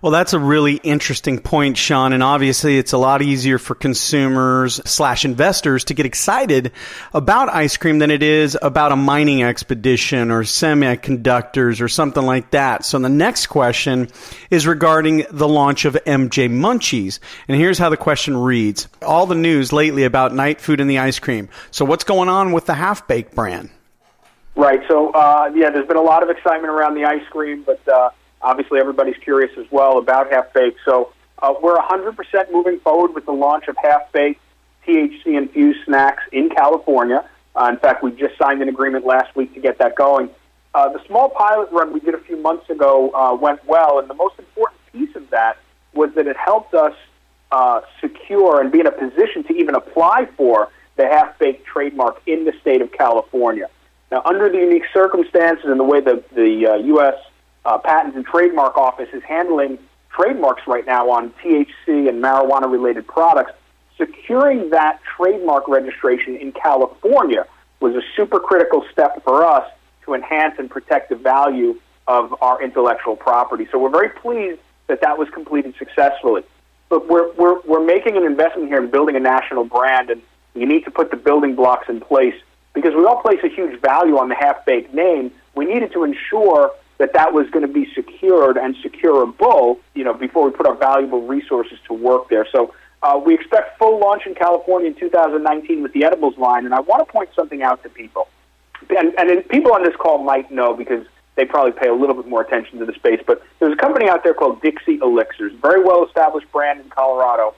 Well, 0.00 0.12
that's 0.12 0.32
a 0.32 0.38
really 0.38 0.74
interesting 0.76 1.40
point, 1.40 1.76
Sean. 1.76 2.12
And 2.12 2.22
obviously, 2.22 2.78
it's 2.78 2.92
a 2.92 2.98
lot 2.98 3.20
easier 3.20 3.58
for 3.58 3.74
consumers 3.74 4.80
slash 4.84 5.24
investors 5.24 5.84
to 5.84 5.94
get 5.94 6.06
excited 6.06 6.70
about 7.12 7.48
ice 7.48 7.76
cream 7.76 7.98
than 7.98 8.12
it 8.12 8.22
is 8.22 8.56
about 8.62 8.92
a 8.92 8.96
mining 8.96 9.42
expedition 9.42 10.30
or 10.30 10.42
semiconductors 10.42 11.80
or 11.80 11.88
something 11.88 12.24
like 12.24 12.52
that. 12.52 12.84
So 12.84 12.98
the 13.00 13.08
next 13.08 13.46
question 13.46 14.08
is 14.50 14.68
regarding 14.68 15.26
the 15.30 15.48
launch 15.48 15.84
of 15.84 15.94
MJ 16.06 16.48
Munchies. 16.48 17.18
And 17.48 17.56
here's 17.56 17.78
how 17.78 17.88
the 17.88 17.96
question 17.96 18.36
reads. 18.36 18.86
All 19.02 19.26
the 19.26 19.34
news 19.34 19.72
lately 19.72 20.04
about 20.04 20.32
night 20.32 20.60
food 20.60 20.80
and 20.80 20.88
the 20.88 20.98
ice 20.98 21.18
cream. 21.18 21.48
So 21.72 21.84
what's 21.84 22.04
going 22.04 22.28
on 22.28 22.52
with 22.52 22.66
the 22.66 22.74
half 22.74 23.08
baked 23.08 23.34
brand? 23.34 23.70
Right. 24.54 24.80
So, 24.88 25.10
uh, 25.10 25.50
yeah, 25.54 25.70
there's 25.70 25.86
been 25.86 25.96
a 25.96 26.02
lot 26.02 26.22
of 26.22 26.30
excitement 26.30 26.72
around 26.72 26.94
the 26.94 27.04
ice 27.04 27.22
cream, 27.30 27.64
but, 27.64 27.80
uh, 27.88 28.10
Obviously, 28.40 28.78
everybody's 28.78 29.16
curious 29.16 29.50
as 29.58 29.66
well 29.70 29.98
about 29.98 30.32
Half 30.32 30.52
Baked. 30.52 30.78
So 30.84 31.12
uh, 31.42 31.54
we're 31.60 31.76
100% 31.76 32.52
moving 32.52 32.78
forward 32.80 33.14
with 33.14 33.26
the 33.26 33.32
launch 33.32 33.68
of 33.68 33.76
Half 33.82 34.12
Baked 34.12 34.40
THC 34.86 35.36
infused 35.36 35.80
snacks 35.84 36.22
in 36.32 36.48
California. 36.50 37.28
Uh, 37.54 37.68
in 37.70 37.78
fact, 37.78 38.02
we 38.02 38.12
just 38.12 38.38
signed 38.38 38.62
an 38.62 38.68
agreement 38.68 39.04
last 39.04 39.34
week 39.36 39.52
to 39.54 39.60
get 39.60 39.78
that 39.78 39.96
going. 39.96 40.30
Uh, 40.74 40.88
the 40.90 41.04
small 41.06 41.28
pilot 41.30 41.68
run 41.72 41.92
we 41.92 42.00
did 42.00 42.14
a 42.14 42.20
few 42.20 42.36
months 42.36 42.68
ago 42.70 43.10
uh, 43.10 43.34
went 43.34 43.64
well, 43.66 43.98
and 43.98 44.08
the 44.08 44.14
most 44.14 44.38
important 44.38 44.80
piece 44.92 45.14
of 45.16 45.28
that 45.30 45.56
was 45.92 46.10
that 46.14 46.26
it 46.26 46.36
helped 46.36 46.74
us 46.74 46.94
uh, 47.50 47.80
secure 48.00 48.60
and 48.60 48.70
be 48.70 48.80
in 48.80 48.86
a 48.86 48.92
position 48.92 49.42
to 49.42 49.54
even 49.54 49.74
apply 49.74 50.28
for 50.36 50.68
the 50.96 51.06
half 51.06 51.38
baked 51.38 51.64
trademark 51.66 52.20
in 52.26 52.44
the 52.44 52.52
state 52.60 52.82
of 52.82 52.92
California. 52.92 53.68
Now, 54.10 54.22
under 54.24 54.48
the 54.48 54.58
unique 54.58 54.84
circumstances 54.92 55.64
and 55.66 55.78
the 55.80 55.84
way 55.84 56.00
the, 56.00 56.22
the 56.34 56.66
uh, 56.66 56.74
U.S 56.76 57.14
uh, 57.68 57.76
Patent 57.76 58.16
and 58.16 58.24
Trademark 58.24 58.78
Office 58.78 59.10
is 59.12 59.22
handling 59.24 59.78
trademarks 60.10 60.62
right 60.66 60.86
now 60.86 61.10
on 61.10 61.30
THC 61.42 62.08
and 62.08 62.22
marijuana 62.22 62.70
related 62.70 63.06
products. 63.06 63.52
Securing 63.98 64.70
that 64.70 65.00
trademark 65.02 65.68
registration 65.68 66.36
in 66.36 66.52
California 66.52 67.44
was 67.80 67.94
a 67.94 68.00
super 68.16 68.40
critical 68.40 68.86
step 68.90 69.22
for 69.22 69.44
us 69.44 69.70
to 70.06 70.14
enhance 70.14 70.54
and 70.58 70.70
protect 70.70 71.10
the 71.10 71.16
value 71.16 71.78
of 72.06 72.34
our 72.40 72.62
intellectual 72.62 73.16
property. 73.16 73.68
So 73.70 73.78
we're 73.78 73.90
very 73.90 74.08
pleased 74.08 74.60
that 74.86 75.02
that 75.02 75.18
was 75.18 75.28
completed 75.28 75.74
successfully. 75.78 76.44
But 76.88 77.06
we're, 77.06 77.30
we're, 77.34 77.60
we're 77.66 77.84
making 77.84 78.16
an 78.16 78.24
investment 78.24 78.68
here 78.68 78.82
in 78.82 78.90
building 78.90 79.14
a 79.14 79.20
national 79.20 79.64
brand, 79.64 80.08
and 80.08 80.22
you 80.54 80.64
need 80.64 80.86
to 80.86 80.90
put 80.90 81.10
the 81.10 81.18
building 81.18 81.54
blocks 81.54 81.90
in 81.90 82.00
place 82.00 82.34
because 82.72 82.94
we 82.94 83.04
all 83.04 83.20
place 83.20 83.40
a 83.44 83.48
huge 83.48 83.78
value 83.82 84.16
on 84.16 84.30
the 84.30 84.34
half 84.34 84.64
baked 84.64 84.94
name. 84.94 85.30
We 85.54 85.66
needed 85.66 85.92
to 85.92 86.04
ensure 86.04 86.70
that 86.98 87.12
that 87.12 87.32
was 87.32 87.48
going 87.50 87.66
to 87.66 87.72
be 87.72 87.88
secured 87.94 88.56
and 88.56 88.76
securable, 88.76 89.78
you 89.94 90.04
know, 90.04 90.14
before 90.14 90.44
we 90.44 90.50
put 90.50 90.66
our 90.66 90.74
valuable 90.74 91.22
resources 91.26 91.78
to 91.86 91.94
work 91.94 92.28
there. 92.28 92.46
So 92.50 92.74
uh, 93.02 93.20
we 93.24 93.34
expect 93.34 93.78
full 93.78 94.00
launch 94.00 94.26
in 94.26 94.34
California 94.34 94.90
in 94.90 94.96
2019 94.96 95.82
with 95.82 95.92
the 95.92 96.04
edibles 96.04 96.36
line, 96.36 96.64
and 96.64 96.74
I 96.74 96.80
want 96.80 97.06
to 97.06 97.12
point 97.12 97.30
something 97.34 97.62
out 97.62 97.82
to 97.84 97.88
people. 97.88 98.28
And, 98.90 99.14
and 99.18 99.48
people 99.48 99.72
on 99.72 99.84
this 99.84 99.94
call 99.96 100.18
might 100.18 100.50
know 100.50 100.74
because 100.74 101.06
they 101.36 101.44
probably 101.44 101.72
pay 101.72 101.88
a 101.88 101.94
little 101.94 102.16
bit 102.16 102.26
more 102.26 102.42
attention 102.42 102.80
to 102.80 102.84
the 102.84 102.92
space. 102.94 103.20
But 103.24 103.42
there's 103.60 103.72
a 103.72 103.76
company 103.76 104.08
out 104.08 104.24
there 104.24 104.34
called 104.34 104.60
Dixie 104.60 104.98
Elixirs, 105.00 105.52
very 105.62 105.82
well 105.82 106.04
established 106.04 106.50
brand 106.50 106.80
in 106.80 106.90
Colorado, 106.90 107.54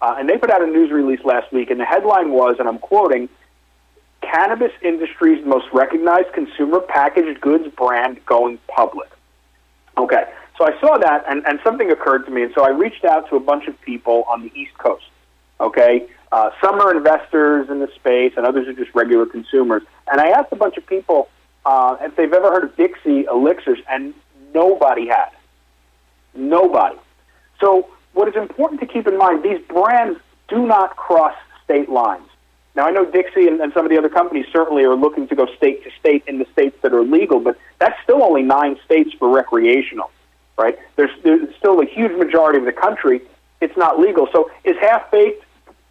uh, 0.00 0.14
and 0.18 0.28
they 0.28 0.38
put 0.38 0.50
out 0.50 0.62
a 0.62 0.66
news 0.66 0.92
release 0.92 1.20
last 1.24 1.52
week, 1.52 1.70
and 1.70 1.80
the 1.80 1.84
headline 1.84 2.30
was, 2.30 2.56
and 2.60 2.68
I'm 2.68 2.78
quoting, 2.78 3.28
"Cannabis 4.30 4.72
industry's 4.82 5.44
most 5.44 5.66
recognized 5.72 6.32
consumer 6.32 6.80
packaged 6.80 7.40
goods 7.40 7.68
brand 7.74 8.24
going 8.26 8.58
public." 8.68 9.10
Okay, 9.96 10.24
so 10.58 10.66
I 10.66 10.78
saw 10.80 10.98
that, 10.98 11.24
and, 11.28 11.46
and 11.46 11.60
something 11.62 11.90
occurred 11.90 12.24
to 12.26 12.30
me, 12.30 12.42
and 12.42 12.52
so 12.54 12.64
I 12.64 12.70
reached 12.70 13.04
out 13.04 13.28
to 13.30 13.36
a 13.36 13.40
bunch 13.40 13.66
of 13.68 13.80
people 13.80 14.24
on 14.28 14.42
the 14.42 14.52
East 14.54 14.76
Coast. 14.78 15.04
Okay, 15.60 16.06
uh, 16.32 16.50
some 16.60 16.80
are 16.80 16.94
investors 16.94 17.68
in 17.70 17.78
the 17.78 17.88
space, 17.94 18.32
and 18.36 18.44
others 18.44 18.66
are 18.66 18.72
just 18.72 18.94
regular 18.94 19.26
consumers. 19.26 19.82
And 20.10 20.20
I 20.20 20.30
asked 20.30 20.52
a 20.52 20.56
bunch 20.56 20.76
of 20.76 20.86
people 20.86 21.28
uh, 21.64 21.96
if 22.00 22.16
they've 22.16 22.32
ever 22.32 22.50
heard 22.50 22.64
of 22.64 22.76
Dixie 22.76 23.24
Elixirs, 23.24 23.78
and 23.88 24.14
nobody 24.52 25.06
had. 25.06 25.30
Nobody. 26.34 26.96
So, 27.60 27.88
what 28.12 28.28
is 28.28 28.34
important 28.36 28.80
to 28.80 28.86
keep 28.86 29.06
in 29.06 29.16
mind, 29.16 29.42
these 29.42 29.60
brands 29.68 30.18
do 30.48 30.66
not 30.66 30.96
cross 30.96 31.34
state 31.64 31.88
lines. 31.88 32.28
Now, 32.74 32.86
I 32.86 32.90
know 32.90 33.04
Dixie 33.04 33.46
and, 33.46 33.60
and 33.60 33.72
some 33.72 33.84
of 33.86 33.90
the 33.90 33.98
other 33.98 34.08
companies 34.08 34.46
certainly 34.52 34.84
are 34.84 34.96
looking 34.96 35.28
to 35.28 35.34
go 35.34 35.46
state 35.56 35.84
to 35.84 35.90
state 35.98 36.24
in 36.26 36.38
the 36.38 36.46
states 36.52 36.76
that 36.82 36.92
are 36.92 37.02
legal, 37.02 37.38
but 37.40 37.56
that's 37.78 38.00
still 38.02 38.22
only 38.22 38.42
nine 38.42 38.78
states 38.84 39.12
for 39.18 39.28
recreational 39.28 40.10
right? 40.56 40.78
There's, 40.94 41.10
there's 41.24 41.52
still 41.56 41.80
a 41.80 41.84
huge 41.84 42.12
majority 42.12 42.60
of 42.60 42.64
the 42.64 42.72
country 42.72 43.22
it's 43.64 43.76
not 43.76 43.98
legal. 43.98 44.28
So 44.32 44.50
is 44.64 44.76
Half 44.80 45.10
Baked 45.10 45.42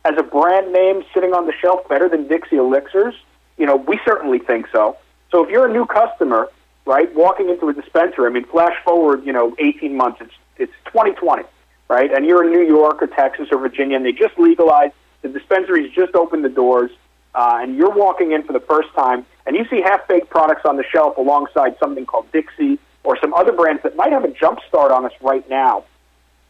as 0.06 0.14
a 0.18 0.24
brand 0.24 0.72
name 0.72 1.04
sitting 1.14 1.34
on 1.34 1.48
the 1.48 1.54
shelf 1.54 1.88
better 1.90 2.08
than 2.08 2.28
Dixie 2.28 2.58
Elixirs? 2.58 3.16
You 3.58 3.66
know, 3.66 3.78
we 3.78 4.00
certainly 4.06 4.40
think 4.40 4.68
so. 4.72 4.98
So 5.32 5.44
if 5.44 5.50
you're 5.50 5.68
a 5.68 5.74
new 5.74 5.86
customer, 5.86 6.50
right, 6.86 7.14
walking 7.16 7.50
into 7.50 7.70
a 7.70 7.74
dispensary, 7.74 8.28
I 8.28 8.30
mean, 8.30 8.46
flash 8.46 8.76
forward, 8.84 9.26
you 9.26 9.34
know, 9.34 9.56
18 9.58 9.96
months, 9.96 10.22
it's 10.22 10.34
it's 10.58 10.74
2020, 10.86 11.44
right? 11.90 12.14
And 12.14 12.28
you're 12.28 12.44
in 12.44 12.52
New 12.52 12.64
York 12.64 13.02
or 13.02 13.08
Texas 13.08 13.48
or 13.52 13.58
Virginia, 13.58 13.98
and 13.98 14.06
they 14.06 14.12
just 14.12 14.38
legalized. 14.38 14.94
The 15.24 15.30
dispensaries 15.30 15.92
just 15.94 16.14
opened 16.16 16.46
the 16.46 16.50
doors, 16.50 16.92
uh, 17.34 17.60
and 17.62 17.76
you're 17.76 17.90
walking 17.90 18.34
in 18.34 18.44
for 18.44 18.54
the 18.54 18.60
first 18.60 18.90
time, 18.94 19.26
and 19.48 19.56
you 19.56 19.66
see 19.70 19.82
half 19.82 20.08
baked 20.08 20.30
products 20.30 20.62
on 20.66 20.78
the 20.78 20.84
shelf 20.84 21.18
alongside 21.18 21.78
something 21.80 22.06
called 22.06 22.32
Dixie 22.32 22.78
or 23.04 23.18
some 23.20 23.34
other 23.34 23.52
brands 23.52 23.82
that 23.84 23.96
might 23.96 24.12
have 24.12 24.24
a 24.24 24.32
jump 24.32 24.60
start 24.68 24.92
on 24.92 25.06
us 25.06 25.14
right 25.22 25.50
now 25.50 25.86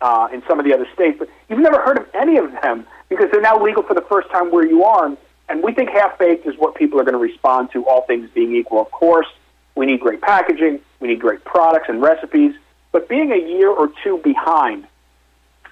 uh, 0.02 0.28
in 0.34 0.44
some 0.48 0.60
of 0.60 0.66
the 0.66 0.74
other 0.74 0.88
states, 0.94 1.18
but 1.18 1.30
you've 1.50 1.60
never 1.60 1.80
heard 1.80 1.98
of 1.98 2.08
any 2.14 2.38
of 2.38 2.52
them 2.62 2.86
because 3.10 3.30
they're 3.32 3.42
now 3.42 3.58
legal 3.64 3.84
for 3.84 3.94
the 3.94 4.02
first 4.02 4.30
time 4.32 4.52
where 4.52 4.66
you 4.66 4.84
are. 4.84 5.16
And 5.50 5.64
we 5.64 5.72
think 5.74 5.90
half 5.90 6.18
baked 6.18 6.46
is 6.48 6.56
what 6.58 6.76
people 6.76 7.00
are 7.00 7.04
going 7.04 7.14
to 7.14 7.20
respond 7.20 7.72
to, 7.74 7.86
all 7.86 8.02
things 8.02 8.30
being 8.34 8.56
equal. 8.56 8.82
Of 8.82 8.92
course, 8.92 9.28
we 9.76 9.86
need 9.86 10.00
great 10.00 10.22
packaging, 10.22 10.80
we 11.00 11.10
need 11.10 11.20
great 11.20 11.44
products 11.46 11.86
and 11.90 12.02
recipes, 12.02 12.56
but 12.92 13.08
being 13.08 13.32
a 13.32 13.38
year 13.38 13.70
or 13.70 13.92
two 14.04 14.18
behind 14.24 14.88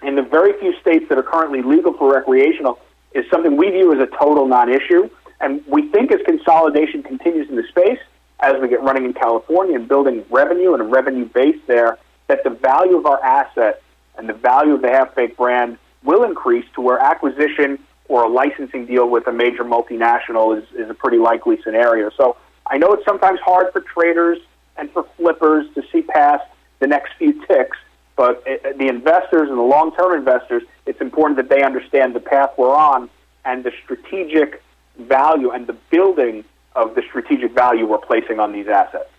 in 0.02 0.16
the 0.16 0.24
very 0.24 0.58
few 0.60 0.80
states 0.80 1.06
that 1.10 1.18
are 1.18 1.24
currently 1.24 1.62
legal 1.62 1.94
for 1.94 2.14
recreational 2.14 2.80
is 3.14 3.26
something 3.32 3.58
we 3.58 3.70
view 3.70 3.94
as 3.94 4.00
a 4.00 4.18
total 4.18 4.48
non 4.48 4.70
issue. 4.70 5.10
And 5.40 5.64
we 5.68 5.90
think 5.90 6.12
as 6.12 6.20
consolidation 6.26 7.02
continues 7.04 7.50
in 7.50 7.56
the 7.56 7.64
space, 7.64 8.00
as 8.40 8.54
we 8.62 8.68
get 8.68 8.82
running 8.82 9.06
in 9.06 9.14
California 9.14 9.76
and 9.76 9.88
building 9.88 10.24
revenue 10.30 10.74
and 10.74 10.82
a 10.82 10.86
revenue 10.86 11.26
base 11.26 11.60
there, 11.68 11.98
that 12.28 12.44
the 12.44 12.50
value 12.50 12.98
of 12.98 13.06
our 13.06 13.24
asset 13.24 13.82
and 14.18 14.30
the 14.30 14.34
value 14.34 14.76
of 14.76 14.82
the 14.82 14.90
half 14.90 15.16
baked 15.16 15.38
brand 15.38 15.78
will 16.04 16.24
increase 16.24 16.66
to 16.76 16.82
where 16.82 17.00
acquisition 17.00 17.80
or 18.08 18.24
a 18.24 18.28
licensing 18.28 18.86
deal 18.86 19.10
with 19.10 19.28
a 19.28 19.32
major 19.32 19.64
multinational 19.64 20.58
is, 20.58 20.68
is 20.76 20.90
a 20.90 20.94
pretty 20.94 21.18
likely 21.18 21.62
scenario. 21.64 22.10
So 22.18 22.38
I 22.68 22.78
know 22.78 22.94
it's 22.94 23.06
sometimes 23.06 23.40
hard 23.40 23.72
for 23.72 23.82
traders 23.82 24.38
and 24.78 24.92
for 24.92 25.06
flippers 25.18 25.66
to 25.76 25.84
see 25.92 26.02
past 26.02 26.44
the 26.80 26.88
next 26.88 27.14
few 27.18 27.46
ticks, 27.46 27.78
but 28.16 28.44
it, 28.46 28.78
the 28.78 28.88
investors 28.88 29.50
and 29.50 29.58
the 29.58 29.64
long 29.64 29.96
term 29.96 30.18
investors, 30.18 30.64
it's 30.86 31.02
important 31.02 31.38
that 31.38 31.50
they 31.50 31.64
understand 31.64 32.16
the 32.16 32.20
path 32.20 32.52
we're 32.58 32.76
on 32.76 33.10
and 33.46 33.64
the 33.64 33.72
strategic 33.84 34.62
value 35.00 35.52
and 35.52 35.68
the 35.68 35.74
building 35.90 36.44
of 36.76 36.96
the 36.96 37.02
strategic 37.02 37.52
value 37.54 37.86
we're 37.86 37.98
placing 37.98 38.40
on 38.40 38.54
these 38.54 38.68
assets. 38.68 39.10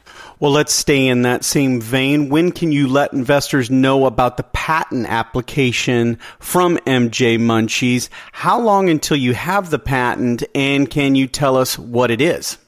Well, 0.41 0.51
let's 0.51 0.73
stay 0.73 1.07
in 1.07 1.23
that 1.23 1.45
same 1.45 1.81
vein. 1.81 2.29
When 2.29 2.51
can 2.51 2.73
you 2.73 2.89
let 2.89 3.13
investors 3.13 3.71
know 3.71 4.07
about 4.07 4.37
the 4.37 4.43
patent 4.43 5.07
application 5.07 6.19
from 6.39 6.79
MJ 6.79 7.39
Munchies? 7.39 8.09
How 8.33 8.61
long 8.61 8.89
until 8.89 9.17
you 9.17 9.35
have 9.35 9.71
the 9.71 9.79
patent, 9.79 10.43
and 10.55 10.91
can 10.91 11.15
you 11.15 11.27
tell 11.27 11.57
us 11.57 11.79
what 11.79 12.11
it 12.11 12.21
is? 12.21 12.59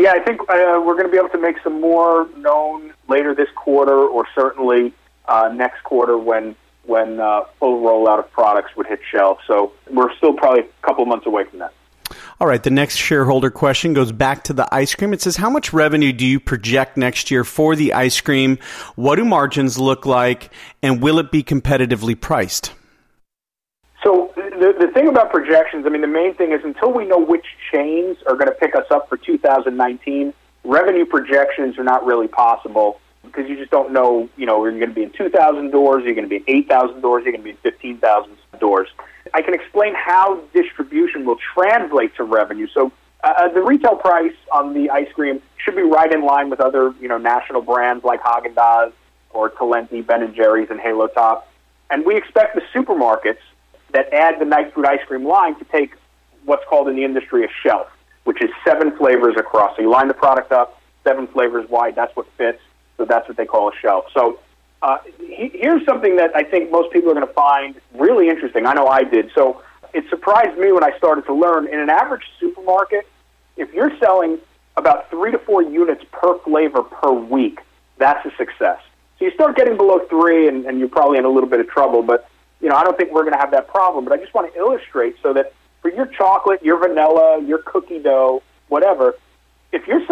Yeah, 0.00 0.12
I 0.12 0.20
think 0.20 0.40
uh, 0.42 0.80
we're 0.84 0.94
going 0.94 1.04
to 1.04 1.10
be 1.10 1.18
able 1.18 1.28
to 1.30 1.38
make 1.38 1.56
some 1.62 1.80
more 1.80 2.28
known 2.36 2.92
later 3.08 3.34
this 3.34 3.48
quarter, 3.54 3.98
or 4.06 4.26
certainly 4.34 4.92
uh, 5.26 5.50
next 5.54 5.82
quarter 5.84 6.16
when 6.18 6.56
when 6.86 7.18
uh, 7.18 7.42
full 7.58 7.82
rollout 7.82 8.18
of 8.18 8.30
products 8.30 8.76
would 8.76 8.86
hit 8.86 9.00
shelves. 9.10 9.40
So 9.46 9.72
we're 9.90 10.14
still 10.16 10.34
probably 10.34 10.60
a 10.60 10.86
couple 10.86 11.06
months 11.06 11.26
away 11.26 11.44
from 11.44 11.60
that. 11.60 11.72
All 12.40 12.46
right, 12.46 12.62
the 12.62 12.70
next 12.70 12.96
shareholder 12.96 13.50
question 13.50 13.94
goes 13.94 14.12
back 14.12 14.44
to 14.44 14.52
the 14.52 14.72
ice 14.74 14.94
cream. 14.94 15.12
It 15.12 15.22
says, 15.22 15.36
How 15.36 15.48
much 15.48 15.72
revenue 15.72 16.12
do 16.12 16.26
you 16.26 16.38
project 16.38 16.96
next 16.96 17.30
year 17.30 17.44
for 17.44 17.74
the 17.76 17.92
ice 17.94 18.20
cream? 18.20 18.58
What 18.96 19.16
do 19.16 19.24
margins 19.24 19.78
look 19.78 20.04
like? 20.04 20.50
And 20.82 21.02
will 21.02 21.18
it 21.18 21.30
be 21.30 21.42
competitively 21.42 22.20
priced? 22.20 22.72
So, 24.02 24.32
the, 24.36 24.74
the 24.78 24.92
thing 24.92 25.08
about 25.08 25.30
projections, 25.30 25.86
I 25.86 25.88
mean, 25.88 26.02
the 26.02 26.06
main 26.06 26.34
thing 26.34 26.52
is 26.52 26.60
until 26.62 26.92
we 26.92 27.06
know 27.06 27.18
which 27.18 27.46
chains 27.72 28.18
are 28.26 28.34
going 28.34 28.48
to 28.48 28.54
pick 28.54 28.76
us 28.76 28.84
up 28.90 29.08
for 29.08 29.16
2019, 29.16 30.34
revenue 30.64 31.06
projections 31.06 31.78
are 31.78 31.84
not 31.84 32.04
really 32.04 32.28
possible 32.28 33.00
because 33.34 33.48
you 33.50 33.56
just 33.56 33.70
don't 33.70 33.92
know, 33.92 34.28
you 34.36 34.46
know, 34.46 34.62
you're 34.64 34.72
you 34.72 34.78
going 34.78 34.90
to 34.90 34.94
be 34.94 35.02
in 35.02 35.10
2,000 35.10 35.70
doors, 35.70 36.00
you're 36.00 36.10
you 36.10 36.14
going 36.14 36.28
to 36.28 36.30
be 36.30 36.36
in 36.36 36.44
8,000 36.46 37.00
doors, 37.00 37.24
you're 37.24 37.34
you 37.34 37.38
going 37.38 37.54
to 37.54 37.62
be 37.62 37.68
in 37.68 37.72
15,000 37.72 38.36
doors. 38.60 38.88
I 39.32 39.42
can 39.42 39.54
explain 39.54 39.94
how 39.94 40.40
distribution 40.52 41.24
will 41.24 41.38
translate 41.54 42.14
to 42.16 42.24
revenue. 42.24 42.68
So 42.72 42.92
uh, 43.22 43.32
uh, 43.36 43.48
the 43.48 43.62
retail 43.62 43.96
price 43.96 44.34
on 44.52 44.74
the 44.74 44.90
ice 44.90 45.10
cream 45.14 45.40
should 45.56 45.76
be 45.76 45.82
right 45.82 46.12
in 46.12 46.24
line 46.24 46.50
with 46.50 46.60
other, 46.60 46.94
you 47.00 47.08
know, 47.08 47.18
national 47.18 47.62
brands 47.62 48.04
like 48.04 48.22
Haagen-Dazs 48.22 48.92
or 49.30 49.50
Talenti, 49.50 50.06
Ben 50.06 50.32
& 50.34 50.36
Jerry's, 50.36 50.70
and 50.70 50.78
Halo 50.78 51.08
Top. 51.08 51.50
And 51.90 52.04
we 52.04 52.16
expect 52.16 52.54
the 52.54 52.62
supermarkets 52.72 53.38
that 53.92 54.12
add 54.12 54.40
the 54.40 54.44
Night 54.44 54.74
Food 54.74 54.86
ice 54.86 55.00
cream 55.06 55.24
line 55.24 55.58
to 55.58 55.64
take 55.64 55.94
what's 56.44 56.64
called 56.68 56.88
in 56.88 56.96
the 56.96 57.04
industry 57.04 57.44
a 57.44 57.48
shelf, 57.62 57.88
which 58.24 58.42
is 58.42 58.50
seven 58.64 58.96
flavors 58.96 59.36
across. 59.36 59.76
So 59.76 59.82
you 59.82 59.90
line 59.90 60.08
the 60.08 60.14
product 60.14 60.52
up, 60.52 60.80
seven 61.02 61.26
flavors 61.26 61.68
wide. 61.68 61.96
That's 61.96 62.14
what 62.14 62.26
fits. 62.36 62.60
So 62.96 63.04
that's 63.04 63.28
what 63.28 63.36
they 63.36 63.46
call 63.46 63.68
a 63.68 63.72
shelf. 63.80 64.06
So 64.14 64.38
uh, 64.82 64.98
here's 65.18 65.84
something 65.86 66.16
that 66.16 66.36
I 66.36 66.44
think 66.44 66.70
most 66.70 66.92
people 66.92 67.10
are 67.10 67.14
going 67.14 67.26
to 67.26 67.32
find 67.32 67.80
really 67.94 68.28
interesting. 68.28 68.66
I 68.66 68.74
know 68.74 68.86
I 68.86 69.02
did. 69.02 69.30
So 69.34 69.62
it 69.92 70.04
surprised 70.10 70.58
me 70.58 70.72
when 70.72 70.84
I 70.84 70.96
started 70.98 71.24
to 71.26 71.34
learn. 71.34 71.66
In 71.68 71.80
an 71.80 71.90
average 71.90 72.24
supermarket, 72.38 73.06
if 73.56 73.72
you're 73.72 73.96
selling 73.98 74.38
about 74.76 75.08
three 75.10 75.30
to 75.30 75.38
four 75.38 75.62
units 75.62 76.04
per 76.12 76.38
flavor 76.40 76.82
per 76.82 77.12
week, 77.12 77.60
that's 77.98 78.24
a 78.26 78.30
success. 78.36 78.80
So 79.18 79.24
you 79.24 79.30
start 79.30 79.56
getting 79.56 79.76
below 79.76 80.00
three, 80.10 80.48
and, 80.48 80.66
and 80.66 80.78
you're 80.78 80.88
probably 80.88 81.18
in 81.18 81.24
a 81.24 81.30
little 81.30 81.48
bit 81.48 81.60
of 81.60 81.68
trouble. 81.68 82.02
But 82.02 82.28
you 82.60 82.68
know, 82.68 82.76
I 82.76 82.84
don't 82.84 82.96
think 82.96 83.12
we're 83.12 83.22
going 83.22 83.34
to 83.34 83.38
have 83.38 83.52
that 83.52 83.68
problem. 83.68 84.04
But 84.04 84.12
I 84.12 84.16
just 84.18 84.34
want 84.34 84.52
to 84.52 84.58
illustrate 84.58 85.16
so 85.22 85.32
that 85.32 85.52
for 85.80 85.90
your 85.90 86.06
chocolate, 86.06 86.62
your 86.62 86.78
vanilla, 86.78 87.40
your 87.42 87.58
cookie 87.58 88.00
dough, 88.00 88.42
whatever, 88.68 89.14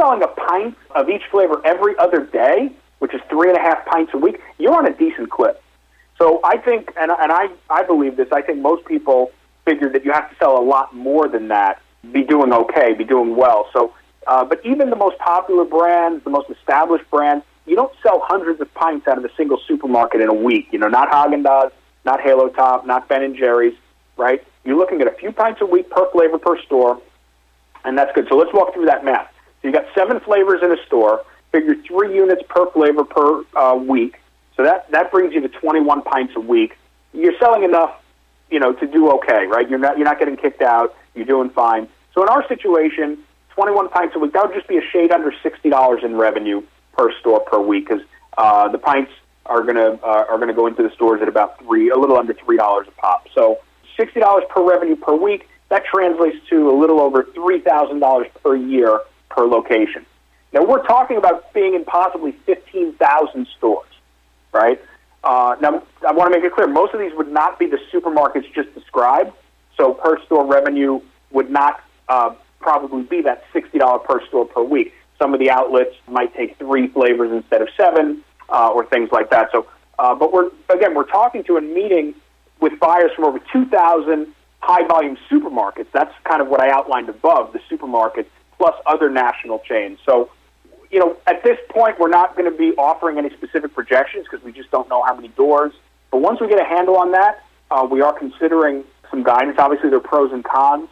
selling 0.02 0.22
a 0.22 0.28
pint 0.28 0.76
of 0.96 1.08
each 1.08 1.22
flavor 1.30 1.60
every 1.64 1.96
other 1.98 2.26
day, 2.26 2.72
which 2.98 3.14
is 3.14 3.20
three 3.28 3.48
and 3.48 3.56
a 3.56 3.60
half 3.60 3.84
pints 3.86 4.12
a 4.14 4.18
week, 4.18 4.40
you're 4.58 4.74
on 4.74 4.86
a 4.86 4.92
decent 4.96 5.30
clip. 5.30 5.62
So 6.18 6.40
I 6.44 6.56
think, 6.56 6.92
and, 7.00 7.10
and 7.10 7.30
I, 7.30 7.48
I 7.70 7.84
believe 7.84 8.16
this, 8.16 8.28
I 8.32 8.42
think 8.42 8.58
most 8.58 8.84
people 8.84 9.30
figure 9.64 9.88
that 9.90 10.04
you 10.04 10.12
have 10.12 10.28
to 10.30 10.36
sell 10.36 10.58
a 10.58 10.64
lot 10.64 10.94
more 10.94 11.28
than 11.28 11.48
that, 11.48 11.80
be 12.12 12.24
doing 12.24 12.52
okay, 12.52 12.94
be 12.94 13.04
doing 13.04 13.36
well. 13.36 13.68
So, 13.72 13.94
uh, 14.26 14.44
but 14.44 14.64
even 14.64 14.90
the 14.90 14.96
most 14.96 15.18
popular 15.18 15.64
brands, 15.64 16.24
the 16.24 16.30
most 16.30 16.50
established 16.50 17.08
brands, 17.10 17.44
you 17.66 17.76
don't 17.76 17.92
sell 18.02 18.20
hundreds 18.24 18.60
of 18.60 18.72
pints 18.74 19.06
out 19.06 19.18
of 19.18 19.24
a 19.24 19.32
single 19.36 19.60
supermarket 19.68 20.20
in 20.20 20.28
a 20.28 20.34
week. 20.34 20.68
You 20.72 20.80
know, 20.80 20.88
not 20.88 21.10
Haagen-Dazs, 21.10 21.70
not 22.04 22.20
Halo 22.20 22.48
Top, 22.48 22.86
not 22.86 23.08
Ben 23.08 23.36
& 23.36 23.36
Jerry's, 23.36 23.74
right? 24.16 24.44
You're 24.64 24.76
looking 24.76 25.00
at 25.00 25.06
a 25.06 25.12
few 25.12 25.30
pints 25.30 25.60
a 25.60 25.66
week 25.66 25.90
per 25.90 26.10
flavor 26.10 26.38
per 26.38 26.60
store, 26.62 27.00
and 27.84 27.96
that's 27.96 28.12
good. 28.14 28.26
So 28.28 28.36
let's 28.36 28.52
walk 28.52 28.74
through 28.74 28.86
that 28.86 29.04
math. 29.04 29.31
You 29.62 29.72
got 29.72 29.86
seven 29.94 30.20
flavors 30.20 30.62
in 30.62 30.72
a 30.72 30.86
store. 30.86 31.24
Figure 31.52 31.74
three 31.86 32.14
units 32.14 32.42
per 32.48 32.70
flavor 32.70 33.04
per 33.04 33.44
uh, 33.54 33.76
week. 33.76 34.18
So 34.56 34.64
that 34.64 34.90
that 34.90 35.10
brings 35.10 35.34
you 35.34 35.40
to 35.40 35.48
21 35.48 36.02
pints 36.02 36.34
a 36.36 36.40
week. 36.40 36.76
You're 37.12 37.38
selling 37.38 37.62
enough, 37.62 37.94
you 38.50 38.58
know, 38.58 38.72
to 38.72 38.86
do 38.86 39.10
okay, 39.12 39.46
right? 39.46 39.68
You're 39.68 39.78
not 39.78 39.98
you're 39.98 40.06
not 40.06 40.18
getting 40.18 40.36
kicked 40.36 40.62
out. 40.62 40.94
You're 41.14 41.26
doing 41.26 41.50
fine. 41.50 41.88
So 42.14 42.22
in 42.22 42.28
our 42.28 42.46
situation, 42.48 43.18
21 43.50 43.90
pints 43.90 44.16
a 44.16 44.18
week, 44.18 44.32
that 44.32 44.46
would 44.46 44.54
just 44.54 44.68
be 44.68 44.78
a 44.78 44.82
shade 44.92 45.12
under 45.12 45.30
$60 45.30 46.04
in 46.04 46.16
revenue 46.16 46.62
per 46.96 47.12
store 47.20 47.40
per 47.40 47.60
week 47.60 47.88
because 47.88 48.04
uh, 48.38 48.68
the 48.68 48.78
pints 48.78 49.12
are 49.46 49.62
gonna 49.62 49.98
uh, 50.02 50.24
are 50.28 50.38
gonna 50.38 50.54
go 50.54 50.66
into 50.66 50.82
the 50.82 50.90
stores 50.90 51.20
at 51.20 51.28
about 51.28 51.58
three, 51.58 51.90
a 51.90 51.96
little 51.96 52.16
under 52.16 52.34
three 52.34 52.56
dollars 52.56 52.86
a 52.88 52.92
pop. 52.92 53.28
So 53.34 53.58
$60 53.98 54.48
per 54.48 54.62
revenue 54.62 54.96
per 54.96 55.14
week. 55.14 55.48
That 55.68 55.84
translates 55.86 56.36
to 56.50 56.70
a 56.70 56.76
little 56.78 57.00
over 57.00 57.22
$3,000 57.22 58.26
per 58.42 58.56
year 58.56 59.00
per 59.32 59.46
location. 59.46 60.06
Now, 60.52 60.64
we're 60.64 60.86
talking 60.86 61.16
about 61.16 61.52
being 61.54 61.74
in 61.74 61.84
possibly 61.84 62.32
15,000 62.46 63.46
stores, 63.56 63.88
right? 64.52 64.80
Uh, 65.24 65.56
now, 65.60 65.82
I 66.06 66.12
want 66.12 66.32
to 66.32 66.38
make 66.38 66.44
it 66.44 66.52
clear 66.52 66.66
most 66.66 66.92
of 66.94 67.00
these 67.00 67.12
would 67.14 67.32
not 67.32 67.58
be 67.58 67.66
the 67.66 67.78
supermarkets 67.92 68.52
just 68.54 68.74
described. 68.74 69.32
So, 69.78 69.94
per 69.94 70.22
store 70.24 70.44
revenue 70.44 71.00
would 71.30 71.50
not 71.50 71.82
uh, 72.08 72.34
probably 72.60 73.02
be 73.04 73.22
that 73.22 73.44
$60 73.54 74.04
per 74.04 74.24
store 74.26 74.44
per 74.44 74.62
week. 74.62 74.92
Some 75.18 75.32
of 75.32 75.40
the 75.40 75.50
outlets 75.50 75.94
might 76.06 76.34
take 76.34 76.58
three 76.58 76.88
flavors 76.88 77.32
instead 77.32 77.62
of 77.62 77.68
seven, 77.76 78.22
uh, 78.48 78.70
or 78.74 78.84
things 78.86 79.10
like 79.10 79.30
that. 79.30 79.48
So, 79.52 79.66
uh, 79.98 80.14
but 80.14 80.32
we're 80.32 80.50
again, 80.68 80.94
we're 80.94 81.06
talking 81.06 81.44
to 81.44 81.56
a 81.56 81.60
meeting 81.60 82.14
with 82.60 82.78
buyers 82.78 83.10
from 83.14 83.24
over 83.24 83.40
2,000 83.52 84.26
high 84.60 84.86
volume 84.86 85.16
supermarkets. 85.30 85.86
That's 85.92 86.12
kind 86.24 86.42
of 86.42 86.48
what 86.48 86.60
I 86.60 86.70
outlined 86.70 87.08
above, 87.08 87.52
the 87.52 87.60
supermarkets 87.70 88.26
plus 88.62 88.80
other 88.86 89.10
national 89.10 89.58
chains. 89.58 89.98
So, 90.06 90.30
you 90.92 91.00
know, 91.00 91.16
at 91.26 91.42
this 91.42 91.58
point, 91.70 91.98
we're 91.98 92.08
not 92.08 92.36
going 92.36 92.48
to 92.48 92.56
be 92.56 92.72
offering 92.76 93.18
any 93.18 93.30
specific 93.30 93.74
projections 93.74 94.24
because 94.30 94.44
we 94.44 94.52
just 94.52 94.70
don't 94.70 94.88
know 94.88 95.02
how 95.02 95.16
many 95.16 95.28
doors. 95.28 95.72
But 96.12 96.18
once 96.18 96.40
we 96.40 96.46
get 96.46 96.60
a 96.60 96.64
handle 96.64 96.96
on 96.96 97.10
that, 97.10 97.42
uh, 97.72 97.88
we 97.90 98.02
are 98.02 98.16
considering 98.16 98.84
some 99.10 99.24
guidance. 99.24 99.56
Obviously, 99.58 99.88
there 99.90 99.98
are 99.98 100.00
pros 100.00 100.30
and 100.30 100.44
cons 100.44 100.88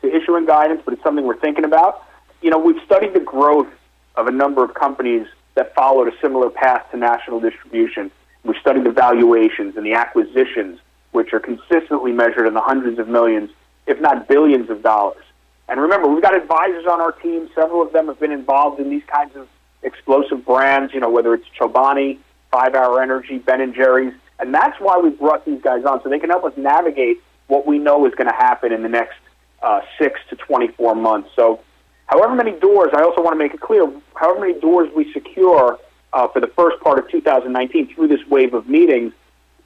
to 0.00 0.12
issuing 0.12 0.46
guidance, 0.46 0.82
but 0.84 0.94
it's 0.94 1.02
something 1.04 1.24
we're 1.24 1.38
thinking 1.38 1.64
about. 1.64 2.02
You 2.40 2.50
know, 2.50 2.58
we've 2.58 2.82
studied 2.84 3.14
the 3.14 3.20
growth 3.20 3.68
of 4.16 4.26
a 4.26 4.32
number 4.32 4.64
of 4.64 4.74
companies 4.74 5.28
that 5.54 5.76
followed 5.76 6.08
a 6.08 6.12
similar 6.20 6.50
path 6.50 6.90
to 6.90 6.96
national 6.96 7.38
distribution. 7.38 8.10
We've 8.42 8.60
studied 8.60 8.82
the 8.82 8.90
valuations 8.90 9.76
and 9.76 9.86
the 9.86 9.92
acquisitions, 9.92 10.80
which 11.12 11.32
are 11.32 11.38
consistently 11.38 12.10
measured 12.10 12.48
in 12.48 12.54
the 12.54 12.60
hundreds 12.60 12.98
of 12.98 13.06
millions, 13.06 13.50
if 13.86 14.00
not 14.00 14.26
billions 14.26 14.70
of 14.70 14.82
dollars. 14.82 15.22
And 15.68 15.80
remember, 15.80 16.08
we've 16.08 16.22
got 16.22 16.34
advisors 16.34 16.86
on 16.86 17.00
our 17.00 17.12
team. 17.12 17.48
Several 17.54 17.82
of 17.82 17.92
them 17.92 18.08
have 18.08 18.20
been 18.20 18.32
involved 18.32 18.80
in 18.80 18.90
these 18.90 19.04
kinds 19.06 19.34
of 19.36 19.48
explosive 19.82 20.44
brands, 20.44 20.92
you 20.92 21.00
know, 21.00 21.10
whether 21.10 21.34
it's 21.34 21.46
Chobani, 21.58 22.18
Five 22.50 22.74
Hour 22.74 23.02
Energy, 23.02 23.38
Ben 23.38 23.60
and 23.60 23.74
Jerry's. 23.74 24.14
And 24.38 24.52
that's 24.52 24.78
why 24.80 24.98
we 24.98 25.10
brought 25.10 25.44
these 25.44 25.62
guys 25.62 25.84
on, 25.84 26.02
so 26.02 26.08
they 26.08 26.18
can 26.18 26.30
help 26.30 26.44
us 26.44 26.52
navigate 26.56 27.22
what 27.46 27.66
we 27.66 27.78
know 27.78 28.06
is 28.06 28.14
going 28.14 28.28
to 28.28 28.34
happen 28.36 28.72
in 28.72 28.82
the 28.82 28.88
next 28.88 29.18
uh, 29.62 29.80
six 29.98 30.20
to 30.30 30.36
24 30.36 30.94
months. 30.94 31.30
So, 31.36 31.60
however 32.06 32.34
many 32.34 32.52
doors, 32.52 32.90
I 32.94 33.02
also 33.02 33.22
want 33.22 33.34
to 33.34 33.38
make 33.38 33.54
it 33.54 33.60
clear, 33.60 33.90
however 34.14 34.40
many 34.40 34.60
doors 34.60 34.90
we 34.94 35.12
secure 35.12 35.78
uh, 36.12 36.28
for 36.28 36.40
the 36.40 36.48
first 36.48 36.80
part 36.80 36.98
of 36.98 37.08
2019 37.10 37.94
through 37.94 38.08
this 38.08 38.20
wave 38.28 38.54
of 38.54 38.68
meetings, 38.68 39.12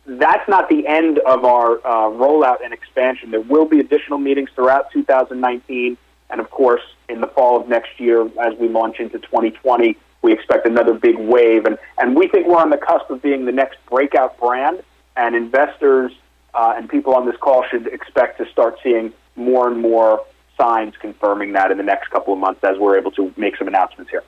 that's 0.06 0.48
not 0.48 0.68
the 0.68 0.86
end 0.86 1.18
of 1.20 1.44
our 1.44 1.78
uh, 1.78 2.10
rollout 2.10 2.64
and 2.64 2.72
expansion. 2.72 3.30
There 3.30 3.40
will 3.40 3.66
be 3.66 3.80
additional 3.80 4.18
meetings 4.18 4.50
throughout 4.54 4.90
2019, 4.92 5.96
and 6.30 6.40
of 6.40 6.50
course, 6.50 6.82
in 7.08 7.20
the 7.20 7.26
fall 7.26 7.60
of 7.60 7.68
next 7.68 7.98
year, 7.98 8.28
as 8.40 8.56
we 8.58 8.68
launch 8.68 9.00
into 9.00 9.18
2020, 9.18 9.96
we 10.22 10.32
expect 10.32 10.66
another 10.66 10.94
big 10.94 11.18
wave. 11.18 11.66
And, 11.66 11.78
and 11.98 12.16
we 12.16 12.28
think 12.28 12.46
we're 12.46 12.60
on 12.60 12.70
the 12.70 12.78
cusp 12.78 13.10
of 13.10 13.22
being 13.22 13.44
the 13.44 13.52
next 13.52 13.78
breakout 13.90 14.38
brand, 14.38 14.82
and 15.16 15.34
investors 15.34 16.12
uh, 16.54 16.74
and 16.76 16.88
people 16.88 17.14
on 17.14 17.26
this 17.26 17.36
call 17.36 17.64
should 17.70 17.86
expect 17.88 18.38
to 18.38 18.48
start 18.50 18.78
seeing 18.82 19.12
more 19.34 19.68
and 19.68 19.80
more 19.80 20.24
signs 20.58 20.94
confirming 21.00 21.52
that 21.52 21.70
in 21.70 21.76
the 21.76 21.84
next 21.84 22.08
couple 22.10 22.32
of 22.32 22.38
months 22.38 22.64
as 22.64 22.78
we're 22.78 22.98
able 22.98 23.10
to 23.10 23.32
make 23.36 23.56
some 23.56 23.68
announcements 23.68 24.10
here. 24.10 24.22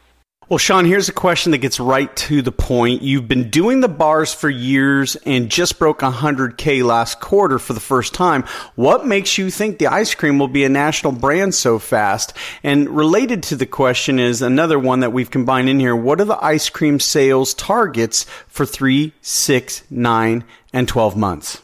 Well, 0.49 0.57
Sean, 0.57 0.87
here's 0.87 1.11
a 1.11 1.13
question 1.13 1.53
that 1.53 1.59
gets 1.59 1.79
right 1.79 2.15
to 2.17 2.41
the 2.41 2.51
point. 2.51 3.03
You've 3.03 3.29
been 3.29 3.51
doing 3.51 3.81
the 3.81 3.89
bars 3.89 4.33
for 4.33 4.49
years 4.49 5.15
and 5.27 5.51
just 5.51 5.79
broke 5.79 5.99
100K 5.99 6.83
last 6.83 7.21
quarter 7.21 7.59
for 7.59 7.75
the 7.75 7.81
first 7.81 8.15
time. 8.15 8.45
What 8.75 9.07
makes 9.07 9.37
you 9.37 9.51
think 9.51 9.77
the 9.77 9.89
ice 9.89 10.15
cream 10.15 10.39
will 10.39 10.49
be 10.49 10.65
a 10.65 10.71
national 10.71 11.13
brand 11.13 11.55
so 11.55 11.79
fast? 11.79 12.33
And 12.63 12.89
related 12.89 13.43
to 13.43 13.57
the 13.57 13.67
question 13.67 14.19
is 14.19 14.41
another 14.41 14.79
one 14.79 15.01
that 15.01 15.13
we've 15.13 15.31
combined 15.31 15.69
in 15.69 15.81
here. 15.81 15.95
What 15.95 16.19
are 16.19 16.25
the 16.25 16.43
ice 16.43 16.71
cream 16.71 16.99
sales 16.99 17.53
targets 17.53 18.25
for 18.47 18.65
three, 18.65 19.13
six, 19.21 19.83
nine, 19.91 20.45
and 20.73 20.89
12 20.89 21.15
months? 21.15 21.61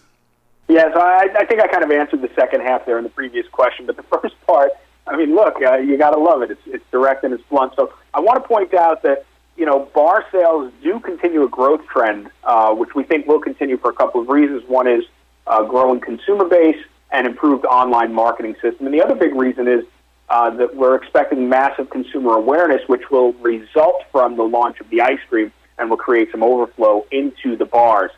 Yeah, 0.68 0.92
so 0.92 1.00
I, 1.00 1.28
I 1.38 1.46
think 1.46 1.62
I 1.62 1.68
kind 1.68 1.84
of 1.84 1.90
answered 1.90 2.20
the 2.20 2.30
second 2.36 2.60
half 2.60 2.84
there 2.84 2.98
in 2.98 3.04
the 3.04 3.10
previous 3.10 3.48
question, 3.48 3.86
but 3.86 3.96
the 3.96 4.02
first 4.20 4.34
part, 4.46 4.72
I 5.06 5.16
mean, 5.16 5.34
look, 5.34 5.56
uh, 5.62 5.76
you 5.76 5.96
got 5.96 6.10
to 6.10 6.18
love 6.18 6.42
it. 6.42 6.50
It's, 6.50 6.60
it's 6.66 6.84
direct 6.90 7.24
and 7.24 7.32
it's 7.32 7.42
blunt. 7.44 7.72
So 7.76 7.90
I 8.14 8.20
want 8.20 8.42
to 8.42 8.48
point 8.48 8.72
out 8.74 9.02
that 9.02 9.26
you 9.56 9.66
know 9.66 9.88
bar 9.94 10.24
sales 10.30 10.72
do 10.82 11.00
continue 11.00 11.42
a 11.42 11.48
growth 11.48 11.84
trend, 11.86 12.30
uh, 12.44 12.72
which 12.74 12.94
we 12.94 13.02
think 13.02 13.26
will 13.26 13.40
continue 13.40 13.76
for 13.76 13.90
a 13.90 13.94
couple 13.94 14.20
of 14.20 14.28
reasons. 14.28 14.62
One 14.68 14.86
is 14.86 15.04
uh, 15.46 15.64
growing 15.64 16.00
consumer 16.00 16.44
base 16.44 16.82
and 17.10 17.26
improved 17.26 17.64
online 17.64 18.12
marketing 18.14 18.54
system, 18.62 18.86
and 18.86 18.94
the 18.94 19.02
other 19.02 19.14
big 19.14 19.34
reason 19.34 19.66
is 19.66 19.84
uh, 20.28 20.50
that 20.50 20.74
we're 20.76 20.94
expecting 20.94 21.48
massive 21.48 21.90
consumer 21.90 22.34
awareness, 22.34 22.80
which 22.86 23.10
will 23.10 23.32
result 23.34 24.02
from 24.10 24.36
the 24.36 24.42
launch 24.42 24.80
of 24.80 24.88
the 24.90 25.00
ice 25.00 25.18
cream 25.28 25.52
and 25.78 25.90
will 25.90 25.96
create 25.96 26.30
some 26.30 26.42
overflow 26.42 27.04
into 27.10 27.56
the 27.56 27.64
bars. 27.64 28.10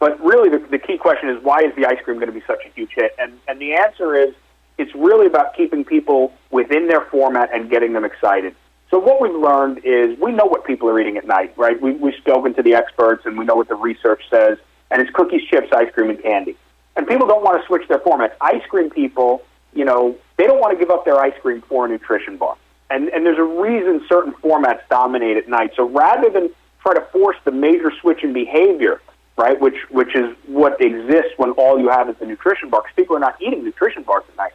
But 0.00 0.22
really, 0.22 0.50
the, 0.50 0.58
the 0.58 0.78
key 0.78 0.98
question 0.98 1.30
is 1.30 1.42
why 1.42 1.60
is 1.60 1.74
the 1.76 1.86
ice 1.86 1.98
cream 2.04 2.18
going 2.18 2.26
to 2.26 2.38
be 2.38 2.44
such 2.46 2.60
a 2.66 2.68
huge 2.74 2.90
hit? 2.94 3.12
And, 3.18 3.38
and 3.48 3.60
the 3.60 3.74
answer 3.74 4.14
is 4.14 4.34
it's 4.76 4.94
really 4.94 5.26
about 5.26 5.56
keeping 5.56 5.84
people 5.84 6.32
within 6.50 6.88
their 6.88 7.02
format 7.02 7.50
and 7.54 7.70
getting 7.70 7.92
them 7.92 8.04
excited. 8.04 8.54
So 8.90 8.98
what 8.98 9.20
we've 9.20 9.34
learned 9.34 9.80
is 9.84 10.18
we 10.20 10.32
know 10.32 10.44
what 10.44 10.64
people 10.64 10.88
are 10.88 11.00
eating 11.00 11.16
at 11.16 11.26
night, 11.26 11.52
right? 11.56 11.80
We, 11.80 11.92
we've 11.92 12.14
spoken 12.14 12.54
to 12.54 12.62
the 12.62 12.74
experts 12.74 13.26
and 13.26 13.36
we 13.38 13.44
know 13.44 13.56
what 13.56 13.68
the 13.68 13.74
research 13.74 14.22
says, 14.30 14.58
and 14.90 15.02
it's 15.02 15.10
cookies, 15.10 15.42
chips, 15.50 15.68
ice 15.72 15.90
cream, 15.92 16.10
and 16.10 16.22
candy. 16.22 16.56
And 16.96 17.06
people 17.06 17.26
don't 17.26 17.42
want 17.42 17.60
to 17.60 17.66
switch 17.66 17.88
their 17.88 17.98
formats. 17.98 18.32
Ice 18.40 18.62
cream 18.68 18.90
people, 18.90 19.42
you 19.72 19.84
know, 19.84 20.16
they 20.36 20.46
don't 20.46 20.60
want 20.60 20.78
to 20.78 20.84
give 20.84 20.90
up 20.90 21.04
their 21.04 21.18
ice 21.18 21.34
cream 21.42 21.62
for 21.62 21.86
a 21.86 21.88
nutrition 21.88 22.36
bar. 22.36 22.56
And, 22.90 23.08
and 23.08 23.26
there's 23.26 23.38
a 23.38 23.42
reason 23.42 24.04
certain 24.08 24.32
formats 24.34 24.80
dominate 24.88 25.36
at 25.36 25.48
night. 25.48 25.72
So 25.74 25.88
rather 25.88 26.30
than 26.30 26.50
try 26.80 26.94
to 26.94 27.00
force 27.12 27.36
the 27.44 27.50
major 27.50 27.90
switch 28.00 28.22
in 28.22 28.32
behavior, 28.32 29.00
right? 29.36 29.60
Which 29.60 29.76
which 29.90 30.14
is 30.14 30.36
what 30.46 30.80
exists 30.80 31.32
when 31.36 31.50
all 31.52 31.80
you 31.80 31.88
have 31.88 32.08
is 32.08 32.16
the 32.20 32.26
nutrition 32.26 32.70
bar. 32.70 32.82
Because 32.82 32.94
people 32.94 33.16
are 33.16 33.20
not 33.20 33.40
eating 33.40 33.64
nutrition 33.64 34.02
bars 34.02 34.22
at 34.28 34.36
night. 34.36 34.52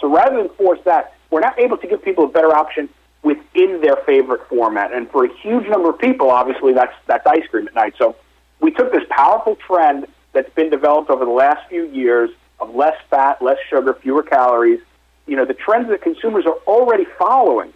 So 0.00 0.08
rather 0.10 0.36
than 0.36 0.48
force 0.50 0.78
that, 0.84 1.14
we're 1.30 1.40
not 1.40 1.58
able 1.58 1.76
to 1.76 1.86
give 1.86 2.02
people 2.02 2.24
a 2.24 2.28
better 2.28 2.54
option 2.54 2.88
within 3.22 3.80
their 3.80 3.96
favorite 4.04 4.46
format. 4.48 4.92
And 4.92 5.10
for 5.10 5.24
a 5.24 5.32
huge 5.40 5.66
number 5.68 5.90
of 5.90 5.98
people, 5.98 6.30
obviously 6.30 6.72
that's 6.72 6.94
that's 7.06 7.26
ice 7.26 7.46
cream 7.50 7.68
at 7.68 7.74
night. 7.74 7.94
So 7.98 8.16
we 8.60 8.70
took 8.70 8.92
this 8.92 9.04
powerful 9.10 9.56
trend 9.56 10.06
that's 10.32 10.52
been 10.54 10.70
developed 10.70 11.10
over 11.10 11.24
the 11.24 11.30
last 11.30 11.68
few 11.68 11.84
years 11.86 12.30
of 12.58 12.74
less 12.74 12.96
fat, 13.10 13.42
less 13.42 13.58
sugar, 13.68 13.94
fewer 13.94 14.22
calories. 14.22 14.80
You 15.26 15.36
know, 15.36 15.44
the 15.44 15.54
trends 15.54 15.88
that 15.88 16.02
consumers 16.02 16.46
are 16.46 16.56
already 16.66 17.06
following, 17.18 17.72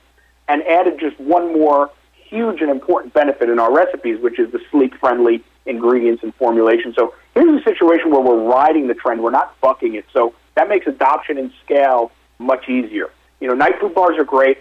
and 0.48 0.62
added 0.62 0.98
just 0.98 1.18
one 1.20 1.52
more 1.52 1.90
huge 2.12 2.61
and 2.61 2.70
important 2.70 3.14
benefit 3.14 3.48
in 3.48 3.59
our 3.59 3.72
recipes, 3.72 4.20
which 4.20 4.38
is 4.38 4.50
the 4.50 4.61
sleep-friendly 4.70 5.44
ingredients 5.64 6.22
and 6.22 6.35
formulation. 6.35 6.92
So 6.94 7.14
here's 7.35 7.61
a 7.61 7.64
situation 7.64 8.11
where 8.11 8.20
we're 8.20 8.42
riding 8.48 8.87
the 8.88 8.94
trend. 8.94 9.22
We're 9.22 9.30
not 9.30 9.61
bucking 9.61 9.94
it. 9.94 10.04
So 10.12 10.35
that 10.54 10.68
makes 10.68 10.87
adoption 10.87 11.38
and 11.38 11.52
scale 11.64 12.11
much 12.38 12.68
easier. 12.68 13.11
You 13.40 13.48
know, 13.48 13.54
night 13.54 13.78
food 13.80 13.94
bars 13.94 14.18
are 14.18 14.24
great, 14.24 14.59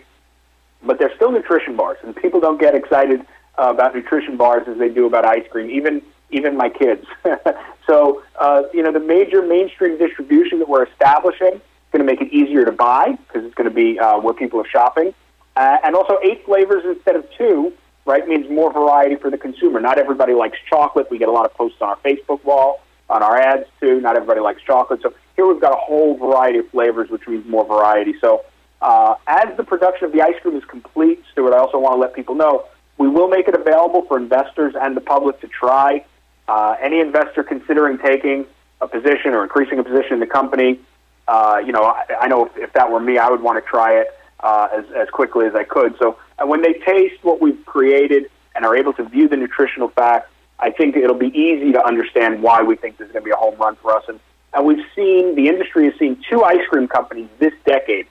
but 0.85 0.99
they're 0.99 1.15
still 1.15 1.31
nutrition 1.31 1.75
bars, 1.75 1.97
and 2.03 2.15
people 2.15 2.39
don't 2.39 2.59
get 2.59 2.75
excited 2.75 3.21
uh, 3.57 3.71
about 3.73 3.95
nutrition 3.95 4.37
bars 4.37 4.67
as 4.67 4.77
they 4.77 4.89
do 4.89 5.05
about 5.05 5.25
ice 5.25 5.45
cream. 5.49 5.69
Even 5.69 6.01
even 6.31 6.57
my 6.57 6.69
kids. 6.69 7.05
so 7.87 8.23
uh, 8.39 8.63
you 8.73 8.83
know, 8.83 8.91
the 8.91 8.99
major 8.99 9.41
mainstream 9.41 9.97
distribution 9.97 10.59
that 10.59 10.69
we're 10.69 10.85
establishing 10.85 11.53
is 11.53 11.61
going 11.91 12.05
to 12.05 12.11
make 12.11 12.21
it 12.21 12.33
easier 12.33 12.65
to 12.65 12.71
buy 12.71 13.17
because 13.27 13.45
it's 13.45 13.55
going 13.55 13.69
to 13.69 13.75
be 13.75 13.99
uh, 13.99 14.19
where 14.19 14.33
people 14.33 14.59
are 14.59 14.67
shopping, 14.67 15.13
uh, 15.55 15.77
and 15.83 15.95
also 15.95 16.17
eight 16.23 16.45
flavors 16.45 16.83
instead 16.85 17.15
of 17.15 17.25
two 17.37 17.73
right, 18.05 18.27
means 18.27 18.49
more 18.49 18.71
variety 18.71 19.15
for 19.15 19.29
the 19.29 19.37
consumer. 19.37 19.79
Not 19.79 19.97
everybody 19.97 20.33
likes 20.33 20.57
chocolate. 20.69 21.09
We 21.09 21.17
get 21.17 21.27
a 21.27 21.31
lot 21.31 21.45
of 21.45 21.53
posts 21.53 21.81
on 21.81 21.89
our 21.89 21.97
Facebook 21.97 22.43
wall, 22.43 22.81
on 23.09 23.23
our 23.23 23.37
ads 23.37 23.67
too. 23.79 23.99
Not 23.99 24.15
everybody 24.15 24.39
likes 24.39 24.61
chocolate. 24.61 25.01
So 25.01 25.13
here 25.35 25.45
we've 25.45 25.61
got 25.61 25.73
a 25.73 25.79
whole 25.79 26.15
variety 26.17 26.59
of 26.59 26.69
flavors, 26.69 27.09
which 27.09 27.27
means 27.27 27.45
more 27.47 27.65
variety. 27.65 28.15
So 28.21 28.45
uh, 28.85 29.15
as 29.25 29.57
the 29.57 29.63
production 29.63 30.05
of 30.05 30.11
the 30.11 30.21
ice 30.21 30.35
cream 30.43 30.55
is 30.55 30.63
complete, 30.65 31.23
Stuart, 31.31 31.55
I 31.55 31.57
also 31.57 31.79
want 31.79 31.95
to 31.95 31.99
let 31.99 32.13
people 32.13 32.35
know 32.35 32.65
we 32.99 33.07
will 33.07 33.27
make 33.27 33.47
it 33.47 33.55
available 33.55 34.03
for 34.03 34.15
investors 34.15 34.75
and 34.79 34.95
the 34.95 35.01
public 35.01 35.41
to 35.41 35.47
try. 35.47 36.05
Uh, 36.47 36.75
any 36.79 36.99
investor 36.99 37.43
considering 37.43 37.97
taking 37.97 38.45
a 38.81 38.87
position 38.87 39.33
or 39.33 39.41
increasing 39.41 39.79
a 39.79 39.83
position 39.83 40.13
in 40.13 40.19
the 40.19 40.27
company, 40.27 40.79
uh, 41.27 41.59
you 41.65 41.71
know, 41.71 41.83
I, 41.83 42.05
I 42.21 42.27
know 42.27 42.45
if, 42.45 42.55
if 42.57 42.73
that 42.73 42.91
were 42.91 42.99
me, 42.99 43.17
I 43.17 43.27
would 43.27 43.41
want 43.41 43.57
to 43.61 43.67
try 43.67 43.99
it 43.99 44.07
uh, 44.41 44.67
as, 44.71 44.85
as 44.95 45.09
quickly 45.09 45.47
as 45.47 45.55
I 45.55 45.63
could. 45.63 45.95
So 45.97 46.19
and 46.37 46.47
when 46.47 46.61
they 46.61 46.73
taste 46.73 47.23
what 47.23 47.41
we've 47.41 47.65
created 47.65 48.29
and 48.53 48.65
are 48.65 48.77
able 48.77 48.93
to 48.93 49.03
view 49.03 49.27
the 49.27 49.35
nutritional 49.35 49.89
facts, 49.89 50.29
I 50.59 50.69
think 50.69 50.95
it'll 50.95 51.15
be 51.15 51.35
easy 51.35 51.71
to 51.71 51.83
understand 51.83 52.43
why 52.43 52.61
we 52.61 52.75
think 52.75 52.97
this 52.97 53.07
is 53.07 53.13
going 53.13 53.23
to 53.23 53.25
be 53.25 53.31
a 53.31 53.35
home 53.35 53.55
run 53.55 53.77
for 53.77 53.97
us. 53.97 54.03
And, 54.07 54.19
and 54.53 54.63
we've 54.63 54.85
seen, 54.95 55.33
the 55.33 55.47
industry 55.47 55.85
has 55.85 55.97
seen 55.97 56.23
two 56.29 56.43
ice 56.43 56.65
cream 56.69 56.87
companies 56.87 57.29
this 57.39 57.53
decade 57.65 58.05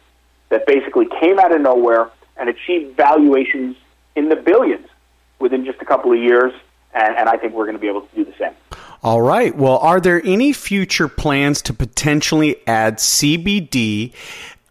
that 0.55 0.67
basically 0.67 1.07
came 1.21 1.41
out 1.41 1.53
of 1.53 1.61
nowhere 1.61 2.11
and 2.37 2.49
achieved 2.49 2.97
valuations 2.97 3.77
in 4.15 4.29
the 4.29 4.37
billions 4.37 4.87
within 5.41 5.65
just 5.65 5.83
a 5.83 5.85
couple 5.85 6.13
of 6.13 6.19
years. 6.19 6.53
And, 6.95 7.17
and 7.17 7.29
I 7.29 7.37
think 7.37 7.55
we're 7.55 7.65
going 7.65 7.75
to 7.75 7.81
be 7.81 7.89
able 7.89 8.03
to 8.03 8.15
do 8.15 8.25
the 8.25 8.35
same. 8.39 8.53
All 9.03 9.21
right. 9.21 9.55
Well, 9.55 9.79
are 9.79 10.01
there 10.01 10.23
any 10.25 10.53
future 10.53 11.09
plans 11.09 11.61
to 11.63 11.75
potentially 11.75 12.57
add 12.69 12.99
CBD, 12.99 14.13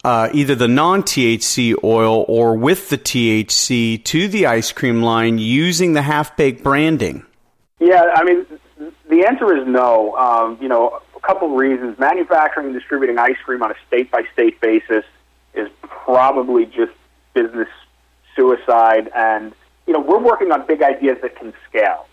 uh, 0.05 0.29
either 0.33 0.55
the 0.55 0.69
non 0.69 1.03
THC 1.03 1.75
oil 1.83 2.23
or 2.29 2.55
with 2.55 2.87
the 2.87 2.97
THC, 2.97 4.01
to 4.05 4.27
the 4.29 4.45
ice 4.45 4.71
cream 4.71 5.01
line 5.01 5.37
using 5.37 5.91
the 5.91 6.01
half 6.01 6.37
baked 6.37 6.63
branding? 6.63 7.25
Yeah, 7.79 8.05
I 8.15 8.23
mean, 8.23 8.45
the 9.09 9.25
answer 9.25 9.53
is 9.57 9.67
no. 9.67 10.15
Um, 10.15 10.57
you 10.61 10.69
know, 10.69 11.01
a 11.13 11.19
couple 11.19 11.51
of 11.51 11.59
reasons. 11.59 11.99
Manufacturing 11.99 12.67
and 12.67 12.75
distributing 12.75 13.17
ice 13.17 13.35
cream 13.43 13.61
on 13.61 13.71
a 13.71 13.75
state 13.85 14.09
by 14.09 14.23
state 14.31 14.61
basis 14.61 15.03
is 15.53 15.69
probably 15.81 16.65
just 16.65 16.91
business 17.33 17.69
suicide. 18.35 19.09
And, 19.15 19.53
you 19.87 19.93
know, 19.93 19.99
we're 19.99 20.21
working 20.21 20.51
on 20.51 20.65
big 20.65 20.81
ideas 20.81 21.17
that 21.21 21.35
can 21.35 21.53
scale, 21.69 22.07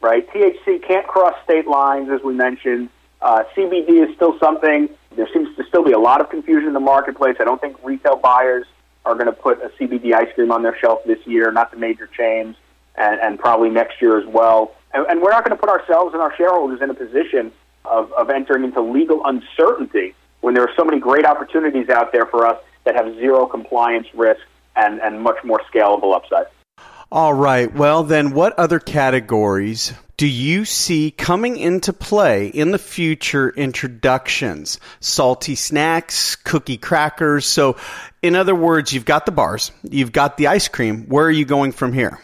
right? 0.00 0.28
THC 0.30 0.86
can't 0.86 1.06
cross 1.06 1.34
state 1.44 1.66
lines, 1.66 2.10
as 2.10 2.22
we 2.22 2.34
mentioned. 2.34 2.88
Uh, 3.20 3.44
CBD 3.56 4.08
is 4.08 4.14
still 4.14 4.38
something, 4.38 4.88
there 5.16 5.28
seems 5.32 5.54
to 5.56 5.64
still 5.64 5.82
be 5.82 5.92
a 5.92 5.98
lot 5.98 6.20
of 6.20 6.28
confusion 6.28 6.68
in 6.68 6.74
the 6.74 6.80
marketplace. 6.80 7.36
I 7.40 7.44
don't 7.44 7.60
think 7.60 7.76
retail 7.82 8.16
buyers 8.16 8.66
are 9.04 9.14
going 9.14 9.26
to 9.26 9.32
put 9.32 9.62
a 9.62 9.68
CBD 9.70 10.12
ice 10.12 10.28
cream 10.34 10.52
on 10.52 10.62
their 10.62 10.76
shelf 10.78 11.00
this 11.06 11.18
year, 11.26 11.50
not 11.50 11.70
the 11.70 11.78
major 11.78 12.06
chains, 12.06 12.56
and, 12.96 13.20
and 13.20 13.38
probably 13.38 13.70
next 13.70 14.02
year 14.02 14.18
as 14.18 14.26
well. 14.26 14.74
And, 14.92 15.06
and 15.06 15.22
we're 15.22 15.30
not 15.30 15.44
going 15.44 15.56
to 15.56 15.60
put 15.60 15.70
ourselves 15.70 16.12
and 16.12 16.22
our 16.22 16.34
shareholders 16.36 16.82
in 16.82 16.90
a 16.90 16.94
position 16.94 17.52
of, 17.84 18.12
of 18.12 18.30
entering 18.30 18.64
into 18.64 18.80
legal 18.80 19.24
uncertainty 19.24 20.14
when 20.40 20.54
there 20.54 20.64
are 20.64 20.72
so 20.76 20.84
many 20.84 20.98
great 20.98 21.24
opportunities 21.24 21.88
out 21.88 22.12
there 22.12 22.26
for 22.26 22.46
us 22.46 22.60
that 22.86 22.94
have 22.96 23.14
zero 23.16 23.46
compliance 23.46 24.06
risk 24.14 24.40
and, 24.74 25.00
and 25.00 25.20
much 25.20 25.36
more 25.44 25.60
scalable 25.70 26.14
upside. 26.14 26.46
All 27.12 27.32
right. 27.32 27.72
Well, 27.72 28.02
then, 28.02 28.32
what 28.32 28.58
other 28.58 28.80
categories 28.80 29.92
do 30.16 30.26
you 30.26 30.64
see 30.64 31.12
coming 31.12 31.56
into 31.56 31.92
play 31.92 32.48
in 32.48 32.72
the 32.72 32.78
future 32.78 33.50
introductions? 33.50 34.80
Salty 34.98 35.54
snacks, 35.54 36.34
cookie 36.34 36.76
crackers. 36.76 37.46
So, 37.46 37.76
in 38.22 38.34
other 38.34 38.56
words, 38.56 38.92
you've 38.92 39.04
got 39.04 39.24
the 39.24 39.32
bars, 39.32 39.70
you've 39.84 40.10
got 40.10 40.36
the 40.36 40.48
ice 40.48 40.66
cream. 40.66 41.04
Where 41.04 41.26
are 41.26 41.30
you 41.30 41.44
going 41.44 41.70
from 41.70 41.92
here? 41.92 42.18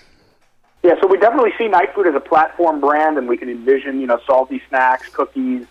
Yeah, 0.83 1.01
so 1.01 1.07
we 1.07 1.17
definitely 1.17 1.53
see 1.57 1.69
Night 1.69 1.95
Food 1.95 2.09
as 2.09 2.15
a 2.17 2.21
platform 2.21 2.81
brand, 2.81 3.19
and 3.19 3.29
we 3.29 3.37
can 3.37 3.49
envision, 3.49 4.01
you 4.01 4.09
know, 4.09 4.19
salty 4.27 4.61
snacks, 4.69 5.09
cookies, 5.11 5.65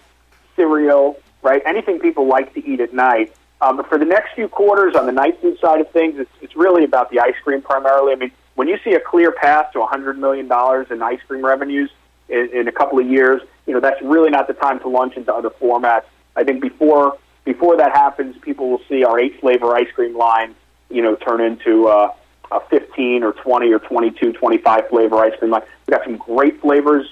cereal, 0.56 1.20
right? 1.42 1.62
Anything 1.66 2.00
people 2.00 2.28
like 2.28 2.54
to 2.54 2.66
eat 2.66 2.80
at 2.80 2.94
night. 2.94 3.34
Um, 3.62 3.78
but 3.78 3.88
for 3.88 3.98
the 3.98 4.06
next 4.06 4.34
few 4.34 4.48
quarters 4.48 4.96
on 4.96 5.06
the 5.06 5.12
Night 5.12 5.40
Food 5.40 5.60
side 5.60 5.80
of 5.82 5.90
things, 5.92 6.20
it's, 6.20 6.32
it's 6.42 6.56
really 6.56 6.84
about 6.84 7.12
the 7.12 7.20
ice 7.20 7.36
cream 7.44 7.62
primarily. 7.62 8.12
I 8.12 8.16
mean, 8.16 8.32
when 8.56 8.68
you 8.68 8.78
see 8.84 8.94
a 8.94 9.00
clear 9.00 9.32
path 9.32 9.72
to 9.74 9.80
$100 9.80 10.18
million 10.18 10.46
in 10.92 11.02
ice 11.02 11.20
cream 11.28 11.46
revenues 11.46 11.92
in, 12.28 12.50
in 12.54 12.68
a 12.68 12.72
couple 12.72 13.00
of 13.00 13.08
years, 13.08 13.42
you 13.68 13.74
know, 13.74 13.80
that's 13.80 14.02
really 14.02 14.32
not 14.32 14.48
the 14.48 14.54
time 14.54 14.80
to 14.80 14.90
launch 14.90 15.16
into 15.16 15.34
other 15.34 15.50
formats. 15.50 16.04
I 16.36 16.44
think 16.44 16.62
before 16.62 17.18
before 17.44 17.78
that 17.78 17.92
happens, 17.92 18.36
people 18.42 18.70
will 18.70 18.82
see 18.88 19.04
our 19.04 19.20
eight 19.20 19.40
flavor 19.40 19.76
ice 19.76 19.90
cream 19.96 20.16
line, 20.16 20.54
you 20.90 21.02
know, 21.02 21.16
turn 21.16 21.42
into 21.42 21.88
uh, 21.88 22.14
a 22.52 22.60
15 22.70 23.24
or 23.24 23.34
20 23.34 23.72
or 23.74 23.80
22, 23.80 24.34
25 24.34 24.90
flavor 24.90 25.16
ice 25.18 25.34
cream 25.40 25.52
line. 25.52 25.64
We've 25.88 25.98
got 25.98 26.06
some 26.06 26.18
great 26.18 26.62
flavors, 26.62 27.12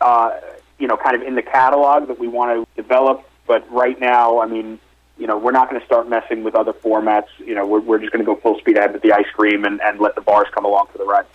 uh, 0.00 0.38
you 0.78 0.88
know, 0.88 0.96
kind 0.96 1.16
of 1.16 1.22
in 1.22 1.36
the 1.36 1.42
catalog 1.42 2.08
that 2.08 2.18
we 2.18 2.28
want 2.28 2.68
to 2.68 2.82
develop. 2.82 3.26
But 3.46 3.70
right 3.72 3.98
now, 3.98 4.40
I 4.40 4.46
mean, 4.46 4.78
you 5.22 5.28
know, 5.28 5.38
we're 5.38 5.52
not 5.52 5.70
going 5.70 5.80
to 5.80 5.86
start 5.86 6.08
messing 6.08 6.42
with 6.42 6.56
other 6.56 6.72
formats. 6.72 7.28
You 7.38 7.54
know, 7.54 7.64
we're, 7.64 7.78
we're 7.78 8.00
just 8.00 8.10
going 8.10 8.24
to 8.24 8.26
go 8.26 8.34
full 8.40 8.58
speed 8.58 8.76
ahead 8.76 8.92
with 8.92 9.02
the 9.02 9.12
ice 9.12 9.30
cream 9.32 9.64
and, 9.64 9.80
and 9.80 10.00
let 10.00 10.16
the 10.16 10.20
bars 10.20 10.48
come 10.52 10.64
along 10.64 10.88
for 10.90 10.98
the 10.98 11.04
ride. 11.04 11.26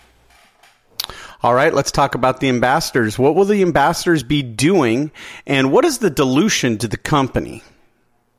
All 1.42 1.54
right, 1.54 1.72
let's 1.72 1.90
talk 1.90 2.14
about 2.14 2.40
the 2.40 2.50
ambassadors. 2.50 3.18
What 3.18 3.34
will 3.34 3.46
the 3.46 3.62
ambassadors 3.62 4.22
be 4.22 4.42
doing, 4.42 5.10
and 5.46 5.72
what 5.72 5.86
is 5.86 5.98
the 5.98 6.10
dilution 6.10 6.76
to 6.78 6.88
the 6.88 6.98
company? 6.98 7.62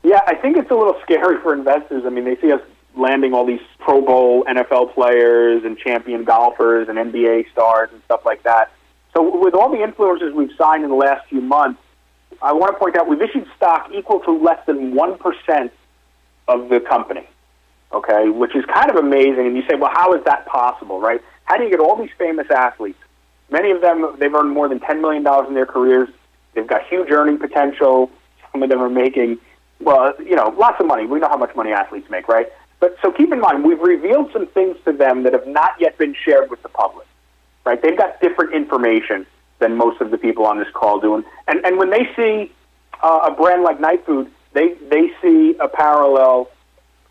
Yeah, 0.04 0.22
I 0.28 0.36
think 0.36 0.56
it's 0.56 0.70
a 0.70 0.76
little 0.76 0.98
scary 1.02 1.42
for 1.42 1.52
investors. 1.52 2.04
I 2.06 2.10
mean, 2.10 2.26
they 2.26 2.36
see 2.36 2.52
us 2.52 2.62
landing 2.96 3.34
all 3.34 3.46
these 3.46 3.62
Pro 3.80 4.02
Bowl 4.02 4.44
NFL 4.44 4.94
players 4.94 5.64
and 5.64 5.80
champion 5.80 6.26
golfers 6.26 6.90
and 6.90 7.00
NBA 7.00 7.52
stars 7.52 7.90
and 7.92 8.04
stuff 8.04 8.24
like 8.24 8.44
that. 8.44 8.72
So, 9.16 9.42
with 9.42 9.56
all 9.56 9.72
the 9.72 9.78
influencers 9.78 10.36
we've 10.36 10.56
signed 10.56 10.84
in 10.84 10.92
the 10.92 10.96
last 10.96 11.28
few 11.28 11.42
months, 11.42 11.82
I 12.42 12.54
want 12.54 12.74
to 12.74 12.80
point 12.80 12.96
out 12.96 13.08
we've 13.08 13.22
issued 13.22 13.48
stock 13.56 13.90
equal 13.94 14.20
to 14.22 14.32
less 14.32 14.66
than 14.66 14.94
1% 14.94 15.72
of 16.48 16.70
the 16.70 16.80
company, 16.80 17.28
okay, 17.92 18.30
which 18.30 18.56
is 18.56 18.64
kind 18.66 18.90
of 18.90 18.96
amazing. 18.96 19.46
And 19.48 19.56
you 19.56 19.64
say, 19.70 19.76
well, 19.76 19.92
how 19.94 20.14
is 20.14 20.24
that 20.26 20.46
possible, 20.46 21.00
right? 21.00 21.22
How 21.44 21.58
do 21.58 21.64
you 21.64 21.70
get 21.70 21.80
all 21.80 21.96
these 21.96 22.12
famous 22.18 22.48
athletes? 22.50 23.00
Many 23.52 23.72
of 23.72 23.82
them, 23.82 24.16
they've 24.20 24.34
earned 24.34 24.52
more 24.52 24.70
than 24.70 24.80
$10 24.80 25.02
million 25.02 25.26
in 25.48 25.54
their 25.54 25.66
careers. 25.66 26.10
They've 26.54 26.68
got 26.68 26.88
huge 26.88 27.10
earning 27.12 27.40
potential. 27.40 28.10
Some 28.52 28.64
of 28.64 28.70
them 28.70 28.80
are 28.82 28.90
making, 28.90 29.40
well, 29.80 30.14
you 30.20 30.36
know, 30.36 30.54
lots 30.58 30.80
of 30.80 30.86
money. 30.86 31.06
We 31.06 31.20
know 31.20 31.30
how 31.30 31.38
much 31.38 31.56
money 31.56 31.72
athletes 31.72 32.10
make, 32.10 32.28
right? 32.28 32.48
But 32.80 32.96
so 33.02 33.12
keep 33.12 33.34
in 33.34 33.42
mind, 33.42 33.66
we've 33.66 33.80
revealed 33.80 34.32
some 34.32 34.48
things 34.48 34.78
to 34.86 34.94
them 34.94 35.24
that 35.24 35.34
have 35.34 35.48
not 35.48 35.72
yet 35.80 35.98
been 35.98 36.16
shared 36.16 36.50
with 36.50 36.62
the 36.64 36.70
public, 36.70 37.08
right? 37.66 37.82
They've 37.82 37.98
got 37.98 38.22
different 38.22 38.54
information 38.54 39.26
than 39.60 39.76
most 39.78 40.02
of 40.02 40.12
the 40.12 40.18
people 40.18 40.46
on 40.46 40.58
this 40.58 40.68
call 40.74 41.00
do. 41.00 41.16
And, 41.48 41.66
and 41.66 41.78
when 41.78 41.90
they 41.90 42.08
see 42.16 42.52
uh, 43.04 43.30
a 43.32 43.32
brand 43.32 43.64
like 43.64 43.80
Night 43.80 44.06
Food, 44.06 44.32
they, 44.54 44.74
they 44.90 45.12
see 45.22 45.56
a 45.60 45.68
parallel 45.68 46.50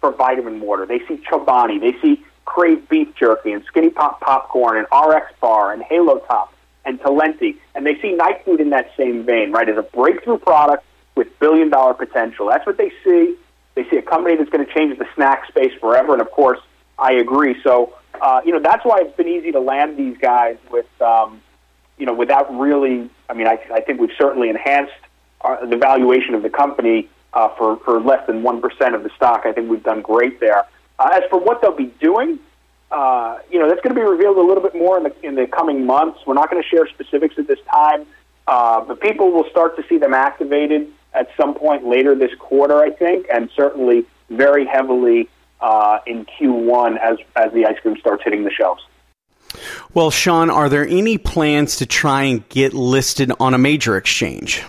for 0.01 0.13
vitamin 0.13 0.61
water. 0.61 0.87
They 0.87 1.01
see 1.01 1.23
Chobani. 1.31 1.81
They 1.81 1.99
see 2.01 2.25
Krave 2.45 2.89
beef 2.89 3.15
jerky 3.15 3.53
and 3.53 3.65
Skinny 3.65 3.91
Pop 3.91 4.21
popcorn 4.21 4.79
and 4.79 4.87
RX 4.93 5.27
bar 5.41 5.73
and 5.73 5.83
Halo 5.83 6.19
Top 6.21 6.53
and 6.85 7.01
Talenti. 7.01 7.57
And 7.75 7.85
they 7.87 8.01
see 8.01 8.13
Night 8.13 8.45
Food 8.45 8.61
in 8.61 8.71
that 8.71 8.91
same 8.97 9.25
vein, 9.25 9.53
right, 9.53 9.69
as 9.69 9.77
a 9.77 9.83
breakthrough 9.83 10.39
product 10.39 10.85
with 11.15 11.39
billion 11.39 11.69
dollar 11.69 11.95
potential. 11.95 12.47
That's 12.49 12.65
what 12.67 12.79
they 12.79 12.91
see. 13.05 13.37
They 13.75 13.89
see 13.91 13.97
a 13.97 14.03
company 14.03 14.37
that's 14.37 14.51
going 14.51 14.65
to 14.67 14.73
change 14.73 14.99
the 14.99 15.07
snack 15.15 15.47
space 15.47 15.73
forever. 15.81 16.13
And 16.13 16.23
of 16.23 16.31
course, 16.31 16.59
I 16.99 17.13
agree. 17.13 17.61
So, 17.63 17.95
uh, 18.21 18.41
you 18.45 18.53
know, 18.53 18.61
that's 18.61 18.85
why 18.85 19.01
it's 19.03 19.17
been 19.17 19.29
easy 19.29 19.53
to 19.53 19.61
land 19.61 19.97
these 19.97 20.17
guys 20.19 20.57
with, 20.71 20.87
um, 21.01 21.41
you 21.99 22.07
know, 22.07 22.15
without 22.15 22.57
really, 22.57 23.11
I 23.29 23.35
mean, 23.35 23.47
I, 23.47 23.59
I 23.73 23.81
think 23.81 24.01
we've 24.01 24.17
certainly 24.17 24.49
enhanced 24.49 24.93
our, 25.41 25.65
the 25.67 25.77
valuation 25.77 26.35
of 26.35 26.43
the 26.43 26.51
company 26.51 27.09
uh, 27.33 27.49
for, 27.57 27.77
for 27.79 28.01
less 28.01 28.27
than 28.27 28.43
1% 28.43 28.95
of 28.95 29.03
the 29.03 29.11
stock. 29.17 29.43
I 29.45 29.53
think 29.53 29.71
we've 29.71 29.83
done 29.83 30.03
great 30.03 30.41
there. 30.41 30.65
Uh, 30.99 31.11
as 31.13 31.23
for 31.31 31.39
what 31.39 31.61
they'll 31.61 31.77
be 31.77 31.93
doing, 32.01 32.39
uh, 32.91 33.39
you 33.51 33.59
know, 33.59 33.69
that's 33.69 33.81
going 33.83 33.95
to 33.95 34.01
be 34.01 34.07
revealed 34.07 34.39
a 34.39 34.43
little 34.43 34.63
bit 34.63 34.75
more 34.75 34.97
in 34.97 35.05
the, 35.05 35.27
in 35.27 35.35
the 35.35 35.47
coming 35.47 35.85
months. 35.85 36.21
We're 36.27 36.35
not 36.35 36.51
going 36.51 36.63
to 36.63 36.69
share 36.69 36.87
specifics 36.89 37.35
at 37.39 37.47
this 37.47 37.59
time, 37.71 38.07
uh, 38.47 38.81
but 38.81 39.01
people 39.01 39.31
will 39.31 39.49
start 39.51 39.77
to 39.77 39.85
see 39.89 39.99
them 39.99 40.15
activated 40.15 40.89
at 41.13 41.29
some 41.37 41.55
point 41.55 41.87
later 41.87 42.15
this 42.15 42.35
quarter, 42.39 42.79
I 42.79 42.91
think, 42.91 43.27
and 43.33 43.51
certainly 43.55 44.07
very 44.31 44.67
heavily 44.67 45.29
uh, 45.61 45.99
in 46.07 46.25
Q1 46.25 46.99
as, 46.99 47.19
as 47.37 47.53
the 47.53 47.67
ice 47.67 47.79
cream 47.81 47.97
starts 47.99 48.23
hitting 48.25 48.45
the 48.45 48.51
shelves. 48.51 48.83
Well, 49.95 50.11
Sean, 50.11 50.51
are 50.51 50.69
there 50.69 50.87
any 50.87 51.19
plans 51.19 51.77
to 51.77 51.87
try 51.87 52.25
and 52.25 52.49
get 52.49 52.73
listed 52.73 53.33
on 53.41 53.55
a 53.55 53.59
major 53.59 53.97
exchange? 53.97 54.63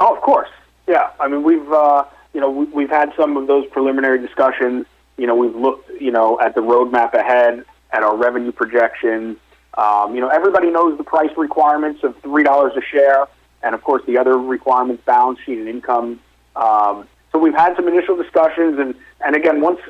Oh, 0.00 0.14
of 0.14 0.22
course. 0.22 0.48
Yeah. 0.86 1.10
I 1.18 1.28
mean, 1.28 1.42
we've 1.42 1.72
uh, 1.72 2.04
you 2.34 2.40
know 2.40 2.50
we, 2.50 2.82
have 2.82 2.90
had 2.90 3.12
some 3.16 3.36
of 3.36 3.46
those 3.46 3.66
preliminary 3.68 4.20
discussions. 4.20 4.86
You 5.16 5.26
know, 5.26 5.34
we've 5.34 5.56
looked 5.56 5.90
you 6.00 6.10
know 6.10 6.38
at 6.40 6.54
the 6.54 6.60
roadmap 6.60 7.14
ahead, 7.14 7.64
at 7.92 8.02
our 8.02 8.16
revenue 8.16 8.52
projections. 8.52 9.38
Um, 9.78 10.14
you 10.14 10.20
know, 10.20 10.28
everybody 10.28 10.70
knows 10.70 10.96
the 10.96 11.04
price 11.04 11.30
requirements 11.36 12.02
of 12.02 12.16
three 12.22 12.44
dollars 12.44 12.72
a 12.76 12.82
share, 12.82 13.26
and 13.62 13.74
of 13.74 13.82
course 13.82 14.02
the 14.06 14.18
other 14.18 14.38
requirements, 14.38 15.02
balance 15.04 15.38
sheet 15.44 15.58
and 15.58 15.68
income. 15.68 16.20
Um, 16.54 17.08
so 17.32 17.38
we've 17.38 17.54
had 17.54 17.76
some 17.76 17.88
initial 17.88 18.16
discussions, 18.16 18.78
and 18.78 18.94
and 19.24 19.36
again, 19.36 19.60
once 19.60 19.80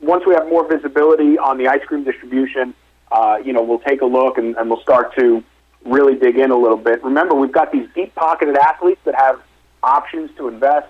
once 0.00 0.24
we 0.26 0.34
have 0.34 0.48
more 0.48 0.66
visibility 0.68 1.38
on 1.38 1.56
the 1.58 1.68
ice 1.68 1.84
cream 1.86 2.04
distribution, 2.04 2.74
uh, 3.12 3.38
you 3.44 3.52
know, 3.52 3.62
we'll 3.62 3.78
take 3.80 4.00
a 4.00 4.06
look 4.06 4.38
and, 4.38 4.56
and 4.56 4.70
we'll 4.70 4.80
start 4.80 5.14
to 5.16 5.44
really 5.84 6.14
dig 6.14 6.38
in 6.38 6.50
a 6.50 6.56
little 6.56 6.78
bit. 6.78 7.04
Remember, 7.04 7.34
we've 7.34 7.52
got 7.52 7.70
these 7.70 7.88
deep 7.94 8.14
pocketed 8.14 8.56
athletes 8.56 9.00
that 9.04 9.14
have 9.14 9.40
options 9.82 10.30
to 10.38 10.48
invest. 10.48 10.88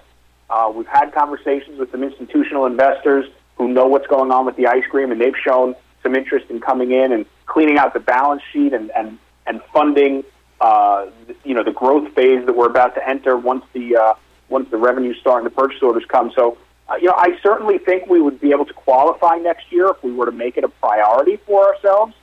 Uh, 0.49 0.71
we've 0.75 0.87
had 0.87 1.13
conversations 1.13 1.79
with 1.79 1.91
some 1.91 2.03
institutional 2.05 2.67
investors 2.67 3.27
who 3.57 3.69
know 3.69 3.87
what's 3.87 4.07
going 4.07 4.31
on 4.31 4.47
with 4.47 4.57
the 4.57 4.67
ice 4.67 4.85
cream, 4.91 5.11
and 5.11 5.21
they've 5.21 5.37
shown 5.45 5.75
some 6.03 6.15
interest 6.15 6.47
in 6.51 6.61
coming 6.61 6.93
in 6.93 7.13
and 7.13 7.27
cleaning 7.47 7.79
out 7.79 7.95
the 7.95 8.01
balance 8.01 8.43
sheet 8.53 8.73
and 8.73 8.91
and 8.93 9.19
and 9.47 9.61
funding, 9.73 10.23
uh, 10.61 11.07
you 11.45 11.55
know, 11.55 11.65
the 11.65 11.73
growth 11.73 12.13
phase 12.15 12.45
that 12.47 12.57
we're 12.57 12.69
about 12.69 12.95
to 12.95 13.09
enter 13.09 13.37
once 13.37 13.65
the 13.73 13.97
uh, 13.97 14.15
once 14.49 14.71
the 14.71 14.77
revenues 14.77 15.19
start 15.19 15.43
and 15.43 15.47
the 15.51 15.55
purchase 15.55 15.83
orders 15.83 16.05
come. 16.07 16.33
So 16.37 16.59
uh, 16.89 16.97
you 16.97 17.07
know, 17.07 17.15
I 17.17 17.39
certainly 17.43 17.79
think 17.79 18.09
we 18.09 18.21
would 18.21 18.41
be 18.41 18.51
able 18.51 18.65
to 18.67 18.75
qualify 18.75 19.37
next 19.37 19.71
year 19.71 19.89
if 19.89 20.03
we 20.03 20.13
were 20.13 20.27
to 20.27 20.33
make 20.33 20.57
it 20.57 20.65
a 20.65 20.69
priority 20.69 21.37
for 21.47 21.75
ourselves. 21.75 22.15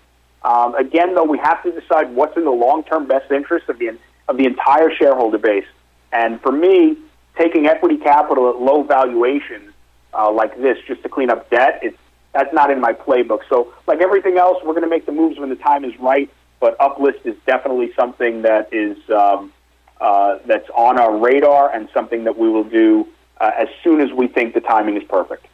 Um, 0.44 0.76
again, 0.76 1.16
though, 1.16 1.24
we 1.24 1.38
have 1.40 1.64
to 1.64 1.72
decide 1.72 2.14
what's 2.14 2.38
in 2.38 2.46
the 2.46 2.52
long-term 2.52 3.08
best 3.08 3.32
interest 3.32 3.70
of 3.70 3.80
the 3.80 3.98
of 4.28 4.38
the 4.38 4.46
entire 4.46 4.94
shareholder 4.94 5.40
base. 5.40 5.66
And 6.12 6.40
for 6.42 6.52
me, 6.52 6.98
taking 7.38 7.66
equity 7.66 7.98
capital 7.98 8.50
at 8.50 8.62
low 8.62 8.84
valuations 8.84 9.74
uh, 10.14 10.32
like 10.32 10.56
this 10.58 10.78
just 10.88 11.02
to 11.04 11.10
clean 11.10 11.30
up 11.30 11.50
debt, 11.50 11.80
it's 11.82 11.98
that's 12.34 12.54
not 12.54 12.70
in 12.70 12.80
my 12.80 12.94
playbook. 12.94 13.40
So, 13.50 13.74
like 13.88 14.02
everything 14.02 14.38
else, 14.38 14.58
we're 14.64 14.74
going 14.74 14.84
to 14.84 14.90
make 14.90 15.06
the 15.06 15.12
moves 15.12 15.40
when 15.40 15.50
the 15.50 15.56
time 15.56 15.84
is 15.84 15.98
right. 16.00 16.30
But 16.60 16.78
uplist 16.78 17.26
is 17.26 17.36
definitely 17.48 17.94
something 17.94 18.44
that 18.44 18.72
is 18.74 18.98
um, 19.10 19.52
uh, 20.00 20.40
that's 20.46 20.70
on 20.76 21.00
our 21.00 21.18
radar 21.18 21.74
and 21.74 21.90
something 21.94 22.26
that 22.26 22.38
we 22.38 22.50
will 22.50 22.66
do 22.66 23.08
uh, 23.40 23.52
as 23.58 23.68
soon 23.84 24.02
as 24.02 24.12
we 24.12 24.28
think 24.28 24.54
the 24.54 24.62
timing 24.62 24.98
is 24.98 25.04
perfect. 25.04 25.48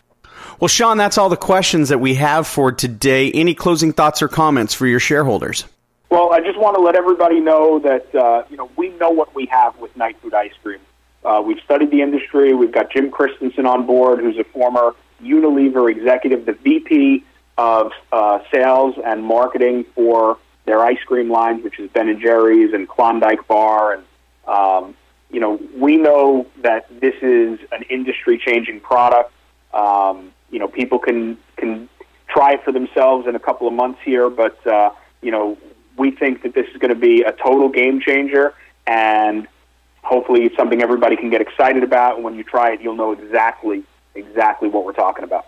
Well, 0.59 0.67
Sean, 0.67 0.97
that's 0.97 1.17
all 1.17 1.29
the 1.29 1.37
questions 1.37 1.89
that 1.89 1.99
we 1.99 2.15
have 2.15 2.47
for 2.47 2.71
today. 2.71 3.31
Any 3.31 3.53
closing 3.53 3.91
thoughts 3.91 4.21
or 4.21 4.27
comments 4.27 4.73
for 4.73 4.87
your 4.87 4.99
shareholders? 4.99 5.65
Well, 6.09 6.31
I 6.31 6.39
just 6.39 6.57
want 6.57 6.75
to 6.75 6.81
let 6.81 6.95
everybody 6.95 7.39
know 7.39 7.79
that 7.79 8.13
uh, 8.15 8.43
you 8.49 8.57
know 8.57 8.69
we 8.77 8.89
know 8.89 9.09
what 9.09 9.33
we 9.35 9.47
have 9.47 9.77
with 9.79 9.95
Nightfood 9.97 10.33
Ice 10.33 10.53
Cream. 10.63 10.79
Uh, 11.23 11.41
we've 11.45 11.59
studied 11.65 11.91
the 11.91 12.01
industry. 12.01 12.53
We've 12.53 12.71
got 12.71 12.91
Jim 12.91 13.09
Christensen 13.09 13.65
on 13.65 13.85
board, 13.85 14.19
who's 14.19 14.37
a 14.37 14.43
former 14.43 14.95
Unilever 15.21 15.89
executive, 15.89 16.45
the 16.45 16.53
VP 16.53 17.23
of 17.57 17.91
uh, 18.11 18.39
sales 18.51 18.95
and 19.03 19.23
marketing 19.23 19.85
for 19.95 20.37
their 20.65 20.79
ice 20.81 21.01
cream 21.05 21.29
lines, 21.29 21.63
which 21.63 21.79
is 21.79 21.89
Ben 21.91 22.09
and 22.09 22.21
Jerry's 22.21 22.73
and 22.73 22.87
Klondike 22.87 23.47
Bar, 23.47 23.93
and 23.93 24.03
um, 24.47 24.95
you 25.29 25.39
know 25.39 25.59
we 25.75 25.97
know 25.97 26.47
that 26.61 26.87
this 26.99 27.15
is 27.21 27.59
an 27.71 27.83
industry-changing 27.89 28.79
product. 28.81 29.31
Um, 29.73 30.31
you 30.49 30.59
know, 30.59 30.67
people 30.67 30.99
can 30.99 31.37
can 31.57 31.89
try 32.27 32.57
for 32.63 32.71
themselves 32.71 33.27
in 33.27 33.35
a 33.35 33.39
couple 33.39 33.67
of 33.67 33.73
months 33.73 33.99
here, 34.03 34.29
but 34.29 34.65
uh, 34.67 34.91
you 35.21 35.31
know, 35.31 35.57
we 35.97 36.11
think 36.11 36.43
that 36.43 36.53
this 36.53 36.67
is 36.69 36.77
going 36.77 36.93
to 36.93 36.99
be 36.99 37.23
a 37.23 37.31
total 37.31 37.69
game 37.69 37.99
changer, 37.99 38.53
and 38.87 39.47
hopefully, 40.03 40.43
it's 40.43 40.55
something 40.55 40.81
everybody 40.81 41.15
can 41.15 41.29
get 41.29 41.41
excited 41.41 41.83
about. 41.83 42.15
And 42.15 42.23
when 42.23 42.35
you 42.35 42.43
try 42.43 42.73
it, 42.73 42.81
you'll 42.81 42.95
know 42.95 43.11
exactly 43.11 43.83
exactly 44.13 44.69
what 44.69 44.85
we're 44.85 44.93
talking 44.93 45.23
about. 45.23 45.45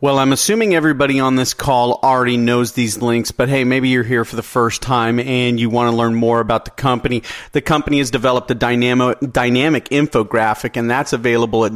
Well, 0.00 0.20
I'm 0.20 0.32
assuming 0.32 0.76
everybody 0.76 1.18
on 1.18 1.34
this 1.34 1.54
call 1.54 1.98
already 2.04 2.36
knows 2.36 2.70
these 2.70 3.02
links, 3.02 3.32
but 3.32 3.48
hey, 3.48 3.64
maybe 3.64 3.88
you're 3.88 4.04
here 4.04 4.24
for 4.24 4.36
the 4.36 4.44
first 4.44 4.80
time 4.80 5.18
and 5.18 5.58
you 5.58 5.70
want 5.70 5.90
to 5.90 5.96
learn 5.96 6.14
more 6.14 6.38
about 6.38 6.66
the 6.66 6.70
company. 6.70 7.24
The 7.50 7.60
company 7.60 7.98
has 7.98 8.12
developed 8.12 8.48
a 8.52 8.54
dynamic, 8.54 9.18
dynamic 9.32 9.88
infographic, 9.88 10.76
and 10.76 10.88
that's 10.88 11.12
available 11.12 11.64
at 11.64 11.72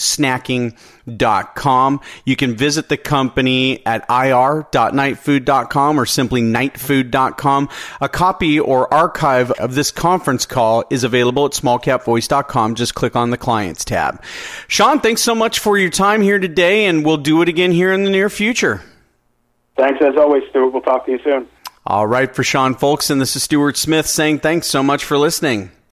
nightsnacking.com. 0.00 2.00
You 2.24 2.36
can 2.36 2.56
visit 2.56 2.88
the 2.88 2.96
company 2.96 3.84
at 3.86 4.04
ir.nightfood.com 4.08 6.00
or 6.00 6.06
simply 6.06 6.42
nightfood.com. 6.42 7.68
A 8.00 8.08
copy 8.08 8.60
or 8.60 8.92
archive 8.92 9.50
of 9.52 9.74
this 9.74 9.90
conference 9.90 10.46
call 10.46 10.84
is 10.90 11.04
available 11.04 11.46
at 11.46 11.52
smallcapvoice.com. 11.52 12.74
Just 12.74 12.94
click 12.94 13.16
on 13.16 13.30
the 13.30 13.38
clients 13.38 13.84
tab. 13.84 14.22
Sean, 14.68 15.00
thanks 15.00 15.22
so 15.22 15.34
much 15.34 15.58
for 15.58 15.78
your 15.78 15.90
time 15.90 16.22
here 16.22 16.38
today, 16.38 16.86
and 16.86 17.04
we'll 17.04 17.16
do 17.16 17.42
it 17.42 17.48
again 17.48 17.72
here 17.72 17.92
in 17.92 18.04
the 18.04 18.10
near 18.10 18.30
future. 18.30 18.82
Thanks 19.76 20.00
as 20.02 20.16
always, 20.16 20.42
Stuart. 20.50 20.70
We'll 20.70 20.82
talk 20.82 21.06
to 21.06 21.12
you 21.12 21.20
soon. 21.24 21.48
All 21.86 22.06
right, 22.06 22.34
for 22.34 22.44
Sean 22.44 22.74
Folks, 22.74 23.08
and 23.08 23.18
this 23.20 23.34
is 23.34 23.42
Stuart 23.42 23.78
Smith 23.78 24.06
saying 24.06 24.40
thanks 24.40 24.66
so 24.66 24.82
much 24.82 25.02
for 25.02 25.16
listening. 25.16 25.70